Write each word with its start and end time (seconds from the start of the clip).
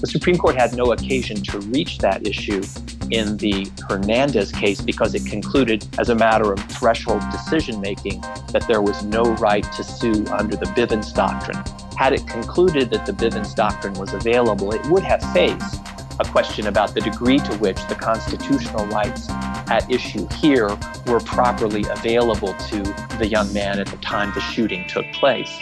The 0.00 0.06
Supreme 0.06 0.38
Court 0.38 0.54
had 0.54 0.74
no 0.74 0.92
occasion 0.92 1.42
to 1.42 1.58
reach 1.58 1.98
that 1.98 2.24
issue 2.24 2.62
in 3.10 3.36
the 3.38 3.68
Hernandez 3.88 4.52
case 4.52 4.80
because 4.80 5.12
it 5.16 5.26
concluded, 5.26 5.84
as 5.98 6.08
a 6.08 6.14
matter 6.14 6.52
of 6.52 6.60
threshold 6.66 7.20
decision 7.32 7.80
making, 7.80 8.20
that 8.52 8.64
there 8.68 8.80
was 8.80 9.02
no 9.02 9.22
right 9.22 9.64
to 9.72 9.82
sue 9.82 10.24
under 10.26 10.54
the 10.54 10.66
Bivens 10.66 11.12
Doctrine. 11.12 11.60
Had 11.96 12.12
it 12.12 12.28
concluded 12.28 12.90
that 12.90 13.06
the 13.06 13.12
Bivens 13.12 13.56
Doctrine 13.56 13.94
was 13.94 14.14
available, 14.14 14.72
it 14.72 14.86
would 14.86 15.02
have 15.02 15.20
faced 15.32 15.80
a 16.20 16.24
question 16.24 16.68
about 16.68 16.94
the 16.94 17.00
degree 17.00 17.38
to 17.38 17.54
which 17.56 17.84
the 17.88 17.96
constitutional 17.96 18.86
rights 18.86 19.28
at 19.30 19.90
issue 19.90 20.28
here 20.40 20.68
were 21.08 21.20
properly 21.20 21.84
available 21.90 22.54
to 22.54 22.82
the 23.18 23.26
young 23.26 23.52
man 23.52 23.80
at 23.80 23.88
the 23.88 23.96
time 23.96 24.32
the 24.34 24.40
shooting 24.40 24.86
took 24.88 25.06
place. 25.12 25.60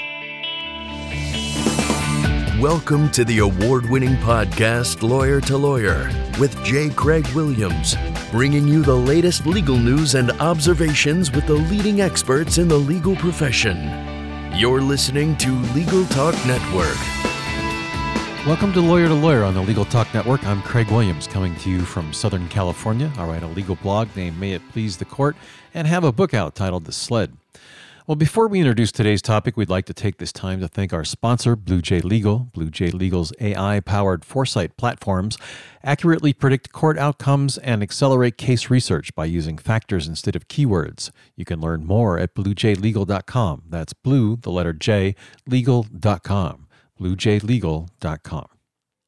Welcome 2.60 3.10
to 3.10 3.22
the 3.22 3.40
award 3.40 3.90
winning 3.90 4.16
podcast, 4.16 5.06
Lawyer 5.06 5.42
to 5.42 5.58
Lawyer, 5.58 6.10
with 6.40 6.56
J. 6.64 6.88
Craig 6.88 7.26
Williams, 7.34 7.96
bringing 8.30 8.66
you 8.66 8.82
the 8.82 8.96
latest 8.96 9.44
legal 9.44 9.76
news 9.76 10.14
and 10.14 10.30
observations 10.40 11.30
with 11.30 11.46
the 11.46 11.52
leading 11.52 12.00
experts 12.00 12.56
in 12.56 12.66
the 12.66 12.78
legal 12.78 13.14
profession. 13.14 13.76
You're 14.54 14.80
listening 14.80 15.36
to 15.36 15.50
Legal 15.74 16.06
Talk 16.06 16.34
Network. 16.46 16.96
Welcome 18.46 18.72
to 18.72 18.80
Lawyer 18.80 19.08
to 19.08 19.14
Lawyer 19.14 19.44
on 19.44 19.52
the 19.52 19.60
Legal 19.60 19.84
Talk 19.84 20.14
Network. 20.14 20.42
I'm 20.46 20.62
Craig 20.62 20.90
Williams, 20.90 21.26
coming 21.26 21.54
to 21.56 21.68
you 21.68 21.82
from 21.82 22.14
Southern 22.14 22.48
California. 22.48 23.12
I 23.18 23.26
write 23.26 23.42
a 23.42 23.48
legal 23.48 23.76
blog 23.76 24.08
named 24.16 24.40
May 24.40 24.52
It 24.52 24.62
Please 24.72 24.96
the 24.96 25.04
Court 25.04 25.36
and 25.74 25.86
have 25.86 26.04
a 26.04 26.12
book 26.12 26.32
out 26.32 26.54
titled 26.54 26.86
The 26.86 26.92
Sled. 26.92 27.36
Well, 28.06 28.14
before 28.14 28.46
we 28.46 28.60
introduce 28.60 28.92
today's 28.92 29.20
topic, 29.20 29.56
we'd 29.56 29.68
like 29.68 29.86
to 29.86 29.92
take 29.92 30.18
this 30.18 30.32
time 30.32 30.60
to 30.60 30.68
thank 30.68 30.92
our 30.92 31.02
sponsor, 31.02 31.56
Blue 31.56 31.82
J 31.82 31.98
Legal. 31.98 32.50
Blue 32.52 32.70
J 32.70 32.92
Legal's 32.92 33.32
AI 33.40 33.80
powered 33.80 34.24
foresight 34.24 34.76
platforms 34.76 35.36
accurately 35.82 36.32
predict 36.32 36.70
court 36.70 36.98
outcomes 36.98 37.58
and 37.58 37.82
accelerate 37.82 38.38
case 38.38 38.70
research 38.70 39.12
by 39.16 39.24
using 39.24 39.58
factors 39.58 40.06
instead 40.06 40.36
of 40.36 40.46
keywords. 40.46 41.10
You 41.34 41.44
can 41.44 41.60
learn 41.60 41.84
more 41.84 42.16
at 42.16 42.32
bluejlegal.com. 42.36 43.62
That's 43.68 43.92
blue, 43.92 44.36
the 44.36 44.52
letter 44.52 44.72
J, 44.72 45.16
legal.com. 45.44 46.68
bluejlegal.com. 47.00 48.46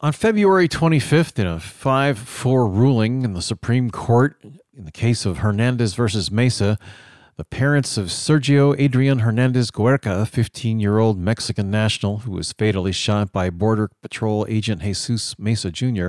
On 0.01 0.13
February 0.13 0.69
25th, 0.69 1.39
in 1.39 1.47
a 1.47 1.61
5 1.61 2.19
4 2.19 2.67
ruling 2.67 3.23
in 3.23 3.35
the 3.35 3.43
Supreme 3.43 3.91
Court 3.91 4.43
in 4.43 4.85
the 4.85 4.93
case 4.93 5.25
of 5.25 5.39
Hernandez 5.39 5.95
versus 5.95 6.33
Mesa, 6.33 6.79
the 7.39 7.45
parents 7.45 7.97
of 7.97 8.07
Sergio 8.07 8.75
Adrian 8.81 9.21
Hernandez 9.21 9.71
Guerca, 9.71 10.23
a 10.23 10.27
15 10.27 10.81
year 10.81 10.99
old 10.99 11.17
Mexican 11.17 11.71
national 11.71 12.19
who 12.19 12.33
was 12.33 12.53
fatally 12.53 12.91
shot 12.91 13.31
by 13.31 13.49
Border 13.49 13.93
Patrol 14.03 14.45
agent 14.49 14.83
Jesus 14.83 15.39
Mesa 15.39 15.71
Jr., 15.71 16.09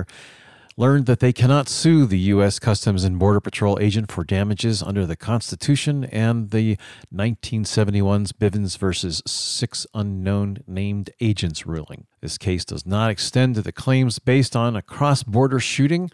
learned 0.76 1.06
that 1.06 1.20
they 1.20 1.32
cannot 1.32 1.68
sue 1.68 2.04
the 2.04 2.18
U.S. 2.18 2.58
Customs 2.58 3.04
and 3.04 3.16
Border 3.16 3.38
Patrol 3.38 3.78
agent 3.80 4.10
for 4.10 4.24
damages 4.24 4.82
under 4.82 5.06
the 5.06 5.14
Constitution 5.14 6.04
and 6.06 6.50
the 6.50 6.76
1971's 7.14 8.32
Bivens 8.32 8.76
versus 8.76 9.22
six 9.24 9.86
unknown 9.94 10.64
named 10.66 11.10
agents 11.20 11.64
ruling. 11.64 12.06
This 12.20 12.38
case 12.38 12.64
does 12.64 12.84
not 12.84 13.08
extend 13.08 13.54
to 13.54 13.62
the 13.62 13.72
claims 13.72 14.18
based 14.18 14.56
on 14.56 14.74
a 14.74 14.82
cross 14.82 15.22
border 15.22 15.60
shooting. 15.60 16.10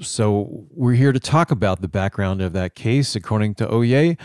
So, 0.00 0.66
we're 0.70 0.94
here 0.94 1.12
to 1.12 1.20
talk 1.20 1.52
about 1.52 1.80
the 1.80 1.88
background 1.88 2.40
of 2.40 2.52
that 2.54 2.74
case. 2.76 3.16
According 3.16 3.56
to 3.56 3.66
Oyez, 3.66 4.16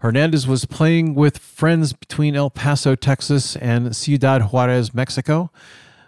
Hernandez 0.00 0.46
was 0.46 0.64
playing 0.64 1.16
with 1.16 1.38
friends 1.38 1.92
between 1.92 2.36
El 2.36 2.50
Paso, 2.50 2.94
Texas 2.94 3.56
and 3.56 3.96
Ciudad 3.96 4.52
Juarez, 4.52 4.94
Mexico. 4.94 5.50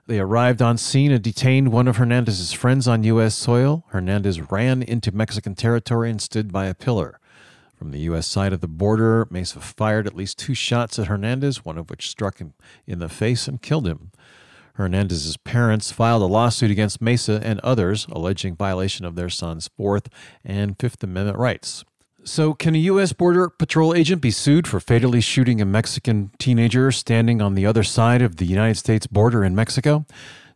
They 0.07 0.21
arrived 0.21 0.63
on 0.63 0.79
scene 0.79 1.11
and 1.11 1.21
detained 1.21 1.73
one 1.73 1.89
of 1.89 1.97
Hernandez's 1.97 2.53
friends 2.53 2.87
on 2.87 3.03
U.S. 3.03 3.35
soil. 3.35 3.85
Hernandez 3.89 4.49
ran 4.49 4.85
into 4.85 5.11
Mexican 5.11 5.57
territory 5.57 6.09
and 6.09 6.23
stood 6.23 6.53
by 6.53 6.67
a 6.67 6.75
pillar. 6.75 7.19
From 7.75 7.91
the 7.91 7.99
U.S. 8.01 8.29
side 8.29 8.53
of 8.53 8.61
the 8.61 8.69
border, 8.69 9.27
Mesa 9.29 9.59
fired 9.59 10.07
at 10.07 10.15
least 10.15 10.39
two 10.39 10.55
shots 10.55 10.97
at 11.01 11.09
Hernandez, 11.09 11.65
one 11.65 11.77
of 11.77 11.91
which 11.91 12.09
struck 12.09 12.39
him 12.39 12.55
in 12.87 13.01
the 13.01 13.09
face 13.09 13.49
and 13.49 13.61
killed 13.61 13.89
him. 13.89 14.13
Hernandez's 14.75 15.37
parents 15.37 15.91
filed 15.91 16.23
a 16.23 16.27
lawsuit 16.27 16.71
against 16.71 17.03
Mesa 17.03 17.41
and 17.43 17.59
others 17.61 18.07
alleging 18.09 18.55
violation 18.55 19.05
of 19.05 19.17
their 19.17 19.29
son's 19.29 19.69
Fourth 19.77 20.09
and 20.45 20.79
Fifth 20.79 21.03
Amendment 21.03 21.39
rights. 21.39 21.85
So, 22.23 22.53
can 22.53 22.75
a 22.75 22.79
U.S. 22.79 23.15
Border 23.15 23.49
Patrol 23.49 23.95
agent 23.95 24.21
be 24.21 24.31
sued 24.31 24.69
for 24.69 24.79
fatally 24.79 25.23
shooting 25.23 25.61
a 25.61 25.65
Mexican 25.65 26.31
teenager 26.39 26.93
standing 26.93 27.41
on 27.41 27.55
the 27.55 27.65
other 27.65 27.83
side 27.83 28.21
of 28.21 28.37
the 28.37 28.45
United 28.45 28.77
States 28.77 29.07
border 29.07 29.43
in 29.43 29.55
Mexico? 29.55 30.05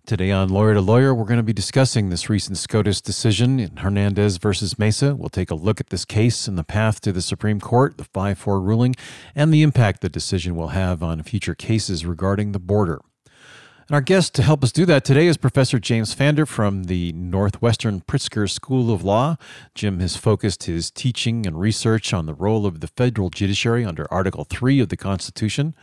Today 0.04 0.30
on 0.30 0.50
Lawyer 0.50 0.74
to 0.74 0.82
Lawyer, 0.82 1.14
we're 1.14 1.24
going 1.24 1.38
to 1.38 1.42
be 1.42 1.54
discussing 1.54 2.10
this 2.10 2.28
recent 2.28 2.58
SCOTUS 2.58 3.00
decision 3.00 3.58
in 3.58 3.78
Hernandez 3.78 4.36
versus 4.36 4.78
Mesa. 4.78 5.16
We'll 5.16 5.30
take 5.30 5.50
a 5.50 5.54
look 5.54 5.80
at 5.80 5.88
this 5.88 6.04
case 6.04 6.46
and 6.46 6.58
the 6.58 6.64
path 6.64 7.00
to 7.00 7.12
the 7.12 7.22
Supreme 7.22 7.60
Court, 7.60 7.96
the 7.96 8.04
5 8.04 8.38
4 8.38 8.60
ruling, 8.60 8.94
and 9.34 9.52
the 9.52 9.62
impact 9.62 10.02
the 10.02 10.10
decision 10.10 10.56
will 10.56 10.68
have 10.68 11.02
on 11.02 11.22
future 11.22 11.54
cases 11.54 12.04
regarding 12.04 12.52
the 12.52 12.60
border. 12.60 13.00
And 13.86 13.94
our 13.94 14.00
guest 14.00 14.34
to 14.36 14.42
help 14.42 14.64
us 14.64 14.72
do 14.72 14.86
that 14.86 15.04
today 15.04 15.26
is 15.26 15.36
Professor 15.36 15.78
James 15.78 16.14
Pfander 16.14 16.48
from 16.48 16.84
the 16.84 17.12
Northwestern 17.12 18.00
Pritzker 18.00 18.48
School 18.48 18.90
of 18.90 19.04
Law. 19.04 19.36
Jim 19.74 20.00
has 20.00 20.16
focused 20.16 20.62
his 20.62 20.90
teaching 20.90 21.46
and 21.46 21.60
research 21.60 22.14
on 22.14 22.24
the 22.24 22.32
role 22.32 22.64
of 22.64 22.80
the 22.80 22.86
federal 22.86 23.28
judiciary 23.28 23.84
under 23.84 24.10
Article 24.10 24.44
3 24.44 24.80
of 24.80 24.88
the 24.88 24.96
Constitution. 24.96 25.74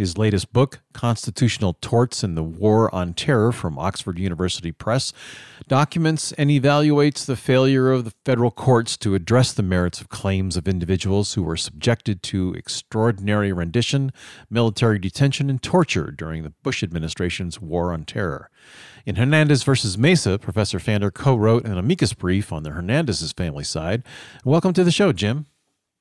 His 0.00 0.16
latest 0.16 0.54
book, 0.54 0.80
Constitutional 0.94 1.76
Torts 1.82 2.22
and 2.22 2.34
the 2.34 2.42
War 2.42 2.92
on 2.94 3.12
Terror 3.12 3.52
from 3.52 3.78
Oxford 3.78 4.18
University 4.18 4.72
Press, 4.72 5.12
documents 5.68 6.32
and 6.32 6.48
evaluates 6.48 7.26
the 7.26 7.36
failure 7.36 7.92
of 7.92 8.06
the 8.06 8.14
federal 8.24 8.50
courts 8.50 8.96
to 8.96 9.14
address 9.14 9.52
the 9.52 9.62
merits 9.62 10.00
of 10.00 10.08
claims 10.08 10.56
of 10.56 10.66
individuals 10.66 11.34
who 11.34 11.42
were 11.42 11.54
subjected 11.54 12.22
to 12.22 12.54
extraordinary 12.54 13.52
rendition, 13.52 14.10
military 14.48 14.98
detention, 14.98 15.50
and 15.50 15.62
torture 15.62 16.10
during 16.10 16.44
the 16.44 16.54
Bush 16.62 16.82
administration's 16.82 17.60
War 17.60 17.92
on 17.92 18.06
Terror. 18.06 18.48
In 19.04 19.16
Hernandez 19.16 19.64
versus 19.64 19.98
Mesa, 19.98 20.38
Professor 20.38 20.78
Pfander 20.78 21.12
co 21.12 21.36
wrote 21.36 21.66
an 21.66 21.76
amicus 21.76 22.14
brief 22.14 22.54
on 22.54 22.62
the 22.62 22.70
Hernandez's 22.70 23.32
family 23.32 23.64
side. 23.64 24.02
Welcome 24.46 24.72
to 24.72 24.82
the 24.82 24.90
show, 24.90 25.12
Jim. 25.12 25.44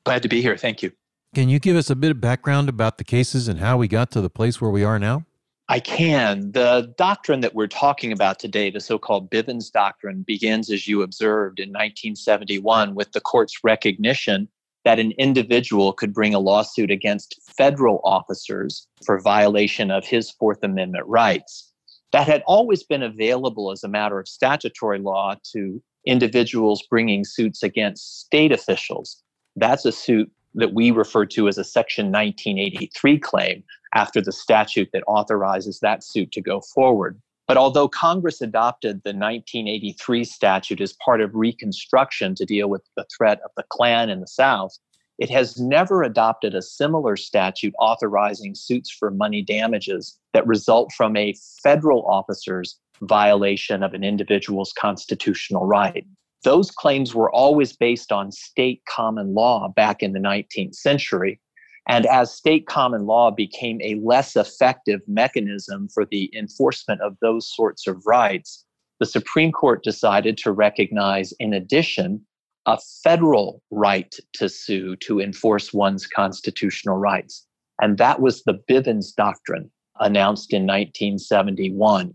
Glad 0.05 0.23
to 0.23 0.29
be 0.29 0.41
here. 0.41 0.55
Thank 0.55 0.83
you. 0.83 0.93
Can 1.35 1.47
you 1.47 1.59
give 1.59 1.75
us 1.75 1.91
a 1.91 1.95
bit 1.95 2.09
of 2.09 2.19
background 2.19 2.69
about 2.69 2.97
the 2.97 3.03
cases 3.03 3.47
and 3.47 3.59
how 3.59 3.77
we 3.77 3.87
got 3.87 4.09
to 4.11 4.21
the 4.21 4.31
place 4.31 4.59
where 4.59 4.71
we 4.71 4.83
are 4.83 4.97
now? 4.97 5.25
I 5.67 5.79
can. 5.79 6.51
The 6.53 6.91
doctrine 6.97 7.41
that 7.41 7.53
we're 7.53 7.67
talking 7.67 8.11
about 8.11 8.39
today, 8.39 8.71
the 8.71 8.79
so 8.79 8.97
called 8.97 9.29
Bivens 9.29 9.71
Doctrine, 9.71 10.23
begins, 10.23 10.71
as 10.71 10.87
you 10.87 11.03
observed, 11.03 11.59
in 11.59 11.69
1971 11.69 12.95
with 12.95 13.11
the 13.11 13.21
court's 13.21 13.63
recognition 13.63 14.47
that 14.85 14.97
an 14.97 15.11
individual 15.19 15.93
could 15.93 16.11
bring 16.11 16.33
a 16.33 16.39
lawsuit 16.39 16.89
against 16.89 17.39
federal 17.55 18.01
officers 18.03 18.87
for 19.05 19.19
violation 19.19 19.91
of 19.91 20.05
his 20.05 20.31
Fourth 20.31 20.63
Amendment 20.63 21.05
rights. 21.05 21.71
That 22.11 22.25
had 22.25 22.41
always 22.47 22.81
been 22.81 23.03
available 23.03 23.71
as 23.71 23.83
a 23.83 23.87
matter 23.87 24.19
of 24.19 24.27
statutory 24.27 24.97
law 24.97 25.35
to 25.51 25.79
individuals 26.07 26.81
bringing 26.89 27.23
suits 27.23 27.61
against 27.61 28.21
state 28.21 28.51
officials. 28.51 29.21
That's 29.55 29.85
a 29.85 29.91
suit 29.91 30.31
that 30.55 30.73
we 30.73 30.91
refer 30.91 31.25
to 31.25 31.47
as 31.47 31.57
a 31.57 31.63
Section 31.63 32.07
1983 32.07 33.19
claim 33.19 33.63
after 33.93 34.21
the 34.21 34.31
statute 34.31 34.89
that 34.93 35.03
authorizes 35.07 35.79
that 35.79 36.03
suit 36.03 36.31
to 36.31 36.41
go 36.41 36.61
forward. 36.61 37.19
But 37.47 37.57
although 37.57 37.87
Congress 37.87 38.41
adopted 38.41 39.01
the 39.03 39.09
1983 39.09 40.23
statute 40.23 40.81
as 40.81 40.93
part 41.03 41.21
of 41.21 41.33
Reconstruction 41.33 42.35
to 42.35 42.45
deal 42.45 42.69
with 42.69 42.83
the 42.95 43.05
threat 43.15 43.39
of 43.43 43.51
the 43.57 43.63
Klan 43.69 44.09
in 44.09 44.19
the 44.19 44.27
South, 44.27 44.77
it 45.17 45.29
has 45.31 45.59
never 45.59 46.03
adopted 46.03 46.55
a 46.55 46.61
similar 46.61 47.17
statute 47.17 47.73
authorizing 47.79 48.55
suits 48.55 48.89
for 48.89 49.11
money 49.11 49.41
damages 49.41 50.17
that 50.33 50.47
result 50.47 50.91
from 50.93 51.17
a 51.17 51.33
federal 51.61 52.05
officer's 52.05 52.79
violation 53.01 53.83
of 53.83 53.93
an 53.93 54.03
individual's 54.03 54.73
constitutional 54.73 55.65
right 55.65 56.05
those 56.43 56.71
claims 56.71 57.13
were 57.13 57.31
always 57.31 57.75
based 57.75 58.11
on 58.11 58.31
state 58.31 58.81
common 58.87 59.33
law 59.33 59.67
back 59.75 60.01
in 60.01 60.13
the 60.13 60.19
19th 60.19 60.75
century. 60.75 61.39
And 61.87 62.05
as 62.05 62.31
state 62.31 62.67
common 62.67 63.05
law 63.05 63.31
became 63.31 63.81
a 63.81 63.95
less 63.95 64.35
effective 64.35 65.01
mechanism 65.07 65.89
for 65.93 66.05
the 66.05 66.31
enforcement 66.37 67.01
of 67.01 67.17
those 67.21 67.53
sorts 67.53 67.87
of 67.87 68.05
rights, 68.05 68.63
the 68.99 69.05
Supreme 69.05 69.51
Court 69.51 69.83
decided 69.83 70.37
to 70.37 70.51
recognize, 70.51 71.33
in 71.39 71.53
addition, 71.53 72.25
a 72.65 72.77
federal 73.03 73.61
right 73.71 74.13
to 74.33 74.49
sue 74.49 74.95
to 74.97 75.19
enforce 75.19 75.73
one's 75.73 76.05
constitutional 76.05 76.97
rights. 76.97 77.47
And 77.81 77.97
that 77.97 78.21
was 78.21 78.43
the 78.43 78.59
Bivens 78.69 79.15
Doctrine 79.15 79.71
announced 79.99 80.53
in 80.53 80.63
1971 80.63 82.13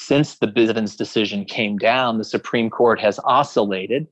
since 0.00 0.36
the 0.36 0.46
Bivens 0.46 0.96
decision 0.96 1.44
came 1.44 1.76
down, 1.76 2.18
the 2.18 2.24
Supreme 2.24 2.70
Court 2.70 3.00
has 3.00 3.18
oscillated, 3.24 4.06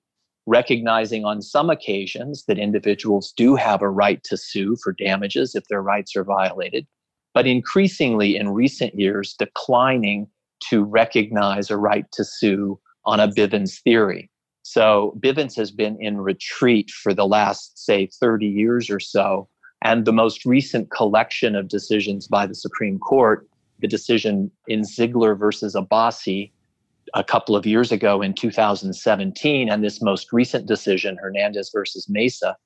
recognizing 0.44 1.24
on 1.24 1.40
some 1.40 1.70
occasions 1.70 2.44
that 2.46 2.58
individuals 2.58 3.32
do 3.36 3.54
have 3.54 3.82
a 3.82 3.88
right 3.88 4.20
to 4.24 4.36
sue 4.36 4.76
for 4.82 4.92
damages 4.92 5.54
if 5.54 5.62
their 5.68 5.80
rights 5.80 6.16
are 6.16 6.24
violated, 6.24 6.88
but 7.34 7.46
increasingly 7.46 8.36
in 8.36 8.48
recent 8.48 8.98
years, 8.98 9.36
declining 9.38 10.26
to 10.68 10.82
recognize 10.82 11.70
a 11.70 11.76
right 11.76 12.10
to 12.12 12.24
sue 12.24 12.80
on 13.04 13.20
a 13.20 13.28
Bivens 13.28 13.80
theory. 13.80 14.28
So 14.64 15.16
Bivens 15.20 15.54
has 15.54 15.70
been 15.70 15.96
in 16.00 16.20
retreat 16.20 16.90
for 16.90 17.14
the 17.14 17.28
last, 17.28 17.78
say, 17.78 18.08
30 18.20 18.44
years 18.44 18.90
or 18.90 18.98
so. 18.98 19.48
And 19.84 20.04
the 20.04 20.12
most 20.12 20.44
recent 20.44 20.90
collection 20.90 21.54
of 21.54 21.68
decisions 21.68 22.26
by 22.26 22.48
the 22.48 22.56
Supreme 22.56 22.98
Court, 22.98 23.46
the 23.80 23.88
decision 23.88 24.50
in 24.68 24.82
Ziglar 24.82 25.38
versus 25.38 25.74
Abbasi 25.74 26.50
a 27.14 27.24
couple 27.24 27.54
of 27.54 27.66
years 27.66 27.92
ago 27.92 28.20
in 28.22 28.34
2017, 28.34 29.68
and 29.68 29.84
this 29.84 30.02
most 30.02 30.32
recent 30.32 30.66
decision, 30.66 31.16
Hernandez 31.20 31.70
versus 31.72 32.08
Mesa, 32.08 32.56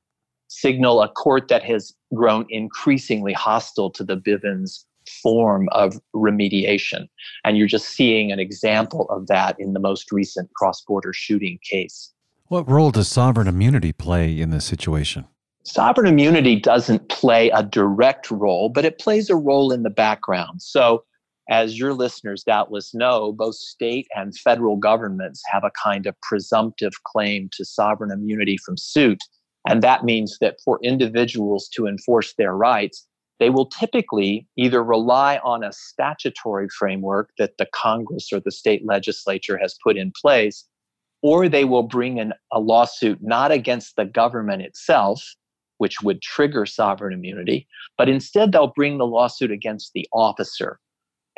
signal 0.48 1.02
a 1.02 1.08
court 1.08 1.48
that 1.48 1.62
has 1.62 1.92
grown 2.14 2.46
increasingly 2.48 3.32
hostile 3.32 3.90
to 3.90 4.02
the 4.02 4.16
Bivens 4.16 4.84
form 5.22 5.68
of 5.72 5.98
remediation. 6.14 7.08
And 7.44 7.56
you're 7.56 7.66
just 7.66 7.88
seeing 7.88 8.32
an 8.32 8.38
example 8.38 9.06
of 9.10 9.26
that 9.26 9.56
in 9.58 9.72
the 9.72 9.80
most 9.80 10.10
recent 10.12 10.52
cross 10.54 10.82
border 10.82 11.12
shooting 11.12 11.58
case. 11.68 12.12
What 12.46 12.68
role 12.68 12.90
does 12.90 13.08
sovereign 13.08 13.46
immunity 13.46 13.92
play 13.92 14.40
in 14.40 14.50
this 14.50 14.64
situation? 14.64 15.26
Sovereign 15.62 16.06
immunity 16.06 16.56
doesn't 16.56 17.10
play 17.10 17.50
a 17.50 17.62
direct 17.62 18.30
role, 18.30 18.70
but 18.70 18.86
it 18.86 18.98
plays 18.98 19.28
a 19.28 19.36
role 19.36 19.72
in 19.72 19.82
the 19.82 19.90
background. 19.90 20.62
So, 20.62 21.04
as 21.50 21.78
your 21.78 21.92
listeners 21.92 22.44
doubtless 22.44 22.94
know, 22.94 23.32
both 23.32 23.56
state 23.56 24.06
and 24.14 24.36
federal 24.38 24.76
governments 24.76 25.42
have 25.50 25.64
a 25.64 25.72
kind 25.82 26.06
of 26.06 26.18
presumptive 26.22 26.92
claim 27.04 27.50
to 27.52 27.64
sovereign 27.64 28.12
immunity 28.12 28.56
from 28.56 28.76
suit. 28.76 29.18
And 29.68 29.82
that 29.82 30.04
means 30.04 30.38
that 30.40 30.56
for 30.64 30.78
individuals 30.82 31.68
to 31.74 31.86
enforce 31.86 32.34
their 32.38 32.56
rights, 32.56 33.06
they 33.40 33.50
will 33.50 33.66
typically 33.66 34.46
either 34.56 34.82
rely 34.82 35.38
on 35.38 35.64
a 35.64 35.72
statutory 35.72 36.68
framework 36.68 37.30
that 37.36 37.58
the 37.58 37.66
Congress 37.74 38.32
or 38.32 38.40
the 38.40 38.52
state 38.52 38.86
legislature 38.86 39.58
has 39.58 39.76
put 39.82 39.96
in 39.96 40.12
place, 40.20 40.66
or 41.22 41.48
they 41.48 41.64
will 41.64 41.82
bring 41.82 42.18
in 42.18 42.32
a 42.52 42.60
lawsuit 42.60 43.18
not 43.20 43.50
against 43.50 43.96
the 43.96 44.04
government 44.04 44.62
itself, 44.62 45.22
which 45.80 46.02
would 46.02 46.20
trigger 46.20 46.66
sovereign 46.66 47.14
immunity, 47.14 47.66
but 47.96 48.06
instead 48.06 48.52
they'll 48.52 48.74
bring 48.76 48.98
the 48.98 49.06
lawsuit 49.06 49.50
against 49.50 49.92
the 49.94 50.06
officer. 50.12 50.78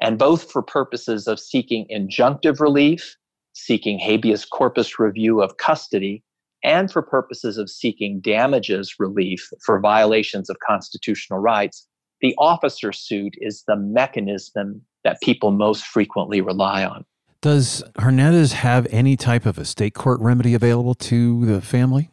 And 0.00 0.18
both 0.18 0.50
for 0.50 0.62
purposes 0.62 1.28
of 1.28 1.38
seeking 1.38 1.86
injunctive 1.88 2.58
relief, 2.58 3.16
seeking 3.52 4.00
habeas 4.00 4.44
corpus 4.44 4.98
review 4.98 5.40
of 5.40 5.58
custody, 5.58 6.24
and 6.64 6.90
for 6.90 7.02
purposes 7.02 7.56
of 7.56 7.70
seeking 7.70 8.20
damages 8.20 8.96
relief 8.98 9.48
for 9.64 9.78
violations 9.78 10.50
of 10.50 10.56
constitutional 10.66 11.38
rights, 11.38 11.86
the 12.20 12.34
officer 12.36 12.92
suit 12.92 13.34
is 13.38 13.62
the 13.68 13.76
mechanism 13.76 14.82
that 15.04 15.20
people 15.22 15.52
most 15.52 15.84
frequently 15.84 16.40
rely 16.40 16.84
on. 16.84 17.04
Does 17.40 17.84
Hernandez 17.96 18.54
have 18.54 18.88
any 18.90 19.16
type 19.16 19.46
of 19.46 19.56
a 19.58 19.64
state 19.64 19.94
court 19.94 20.20
remedy 20.20 20.54
available 20.54 20.94
to 20.94 21.44
the 21.46 21.60
family? 21.60 22.10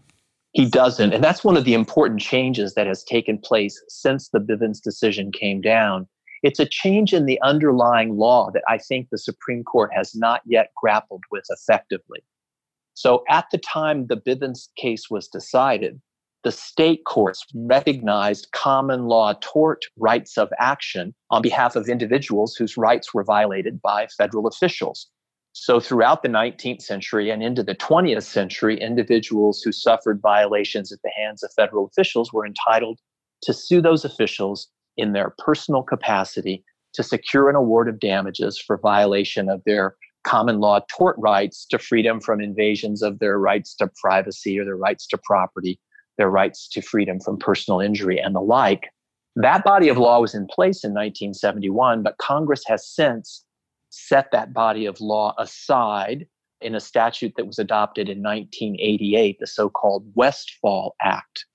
He 0.54 0.68
doesn't. 0.68 1.14
And 1.14 1.24
that's 1.24 1.44
one 1.44 1.58
of 1.58 1.64
the 1.64 1.76
important 1.76 2.20
changes 2.20 2.74
that 2.74 2.88
has 2.88 3.04
taken 3.04 3.38
place 3.38 3.82
since 3.88 4.30
the 4.30 4.40
Bivens 4.40 4.82
decision 4.82 5.32
came 5.32 5.62
down. 5.62 6.08
It's 6.42 6.60
a 6.60 6.66
change 6.66 7.14
in 7.14 7.26
the 7.26 7.40
underlying 7.44 8.18
law 8.18 8.50
that 8.52 8.64
I 8.68 8.78
think 8.78 9.10
the 9.10 9.18
Supreme 9.18 9.64
Court 9.64 9.92
has 9.94 10.16
not 10.16 10.42
yet 10.46 10.72
grappled 10.76 11.24
with 11.32 11.44
effectively. 11.50 12.20
So 12.94 13.24
at 13.30 13.46
the 13.52 13.58
time 13.58 14.08
the 14.08 14.18
Bivens 14.18 14.70
case 14.76 15.10
was 15.10 15.28
decided, 15.28 16.02
the 16.44 16.52
state 16.52 17.04
courts 17.06 17.46
recognized 17.54 18.48
common 18.54 19.08
law 19.08 19.34
tort 19.42 19.84
rights 19.98 20.38
of 20.38 20.50
action 20.58 21.14
on 21.30 21.42
behalf 21.42 21.76
of 21.76 21.90
individuals 21.90 22.56
whose 22.56 22.78
rights 22.78 23.14
were 23.14 23.26
violated 23.26 23.82
by 23.82 24.08
federal 24.18 24.48
officials. 24.48 25.10
So, 25.62 25.82
throughout 25.82 26.24
the 26.24 26.30
19th 26.30 26.82
century 26.82 27.30
and 27.30 27.44
into 27.44 27.64
the 27.64 27.76
20th 27.76 28.24
century, 28.24 28.80
individuals 28.80 29.62
who 29.62 29.74
suffered 29.74 30.22
violations 30.22 30.94
at 30.94 31.00
the 31.04 31.12
hands 31.18 31.44
of 31.44 31.52
federal 31.54 31.86
officials 31.86 32.32
were 32.32 32.46
entitled 32.46 32.98
to 33.44 33.54
sue 33.54 33.82
those 33.82 34.06
officials 34.06 34.70
in 34.96 35.12
their 35.12 35.36
personal 35.38 35.84
capacity 35.84 36.64
to 36.94 37.04
secure 37.04 37.50
an 37.50 37.58
award 37.58 37.90
of 37.90 38.00
damages 38.00 38.58
for 38.58 38.78
violation 38.78 39.50
of 39.50 39.62
their 39.66 39.96
common 40.24 40.62
law 40.62 40.80
tort 40.90 41.18
rights 41.20 41.66
to 41.66 41.78
freedom 41.78 42.22
from 42.22 42.40
invasions 42.40 43.02
of 43.02 43.20
their 43.20 43.38
rights 43.38 43.76
to 43.76 43.90
privacy 44.02 44.58
or 44.58 44.64
their 44.64 44.78
rights 44.78 45.08
to 45.08 45.18
property 45.26 45.78
their 46.18 46.30
rights 46.30 46.70
to 46.70 46.82
freedom 46.82 47.20
from 47.20 47.38
personal 47.38 47.82
injury 47.82 48.18
and 48.18 48.34
the 48.34 48.40
like. 48.40 48.88
That 49.36 49.66
body 49.66 49.90
of 49.90 49.98
law 49.98 50.22
was 50.22 50.34
in 50.34 50.48
place 50.48 50.86
in 50.86 50.92
1971, 50.92 52.02
but 52.02 52.18
Congress 52.18 52.62
has 52.68 52.88
since 52.88 53.44
set 53.90 54.32
that 54.32 54.54
body 54.54 54.86
of 54.86 55.02
law 55.02 55.34
aside 55.38 56.28
in 56.62 56.76
a 56.76 56.80
statute 56.80 57.34
that 57.38 57.48
was 57.48 57.60
adopted 57.60 58.10
in 58.10 58.22
1988, 58.22 59.38
the 59.40 59.48
so 59.48 59.70
called 59.70 60.06
Westfall 60.16 60.96
Act. 61.02 61.46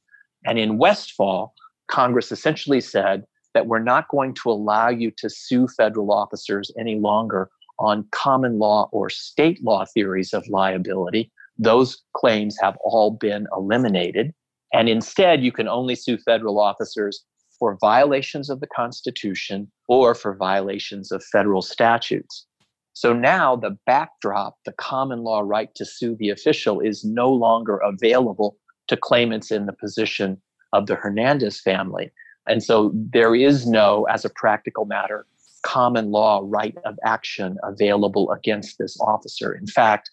And 0.45 0.59
in 0.59 0.79
Westfall, 0.79 1.55
Congress 1.89 2.33
essentially 2.33 2.81
said 2.81 3.25
that 3.53 3.67
we're 3.67 3.79
not 3.79 4.09
going 4.09 4.35
to 4.35 4.51
allow 4.51 4.89
you 4.89 5.11
to 5.19 5.31
sue 5.31 5.69
federal 5.69 6.13
officers 6.13 6.71
any 6.79 6.97
longer 6.97 7.51
on 7.79 8.07
common 8.13 8.59
law 8.59 8.89
or 8.93 9.11
state 9.11 9.63
law 9.63 9.85
theories 9.85 10.33
of 10.33 10.47
liability. 10.49 11.31
Those 11.59 12.03
claims 12.17 12.57
have 12.61 12.77
all 12.85 13.11
been 13.11 13.47
eliminated. 13.57 14.33
And 14.73 14.89
instead, 14.89 15.43
you 15.43 15.53
can 15.53 15.69
only 15.69 15.95
sue 15.95 16.19
federal 16.19 16.59
officers 16.59 17.25
for 17.65 17.79
violations 17.81 18.51
of 18.51 18.61
the 18.61 18.67
Constitution 18.67 19.73
or 19.89 20.15
for 20.15 20.37
violations 20.37 21.11
of 21.11 21.25
federal 21.25 21.63
statutes. 21.63 22.45
So 22.93 23.15
now 23.15 23.57
the 23.57 23.79
backdrop, 23.87 24.59
the 24.67 24.73
common 24.73 25.21
law 25.21 25.41
right 25.41 25.75
to 25.77 25.87
sue 25.87 26.15
the 26.15 26.29
official, 26.29 26.81
is 26.81 27.07
no 27.07 27.33
longer 27.33 27.79
available 27.79 28.59
to 28.89 28.99
claimants 28.99 29.51
in 29.51 29.65
the 29.65 29.73
position 29.73 30.43
of 30.75 30.89
the 30.89 30.95
Hernandez 30.95 31.59
family. 31.59 32.13
And 32.47 32.63
so 32.63 32.93
there 32.95 33.35
is 33.35 33.67
no, 33.67 34.05
as 34.11 34.27
a 34.27 34.31
practical 34.37 34.85
matter, 34.85 35.25
common 35.63 36.11
law 36.11 36.43
right 36.45 36.77
of 36.85 36.99
action 37.03 37.57
available 37.63 38.31
against 38.31 38.77
this 38.77 39.01
officer. 39.01 39.55
In 39.55 39.67
fact, 39.67 40.11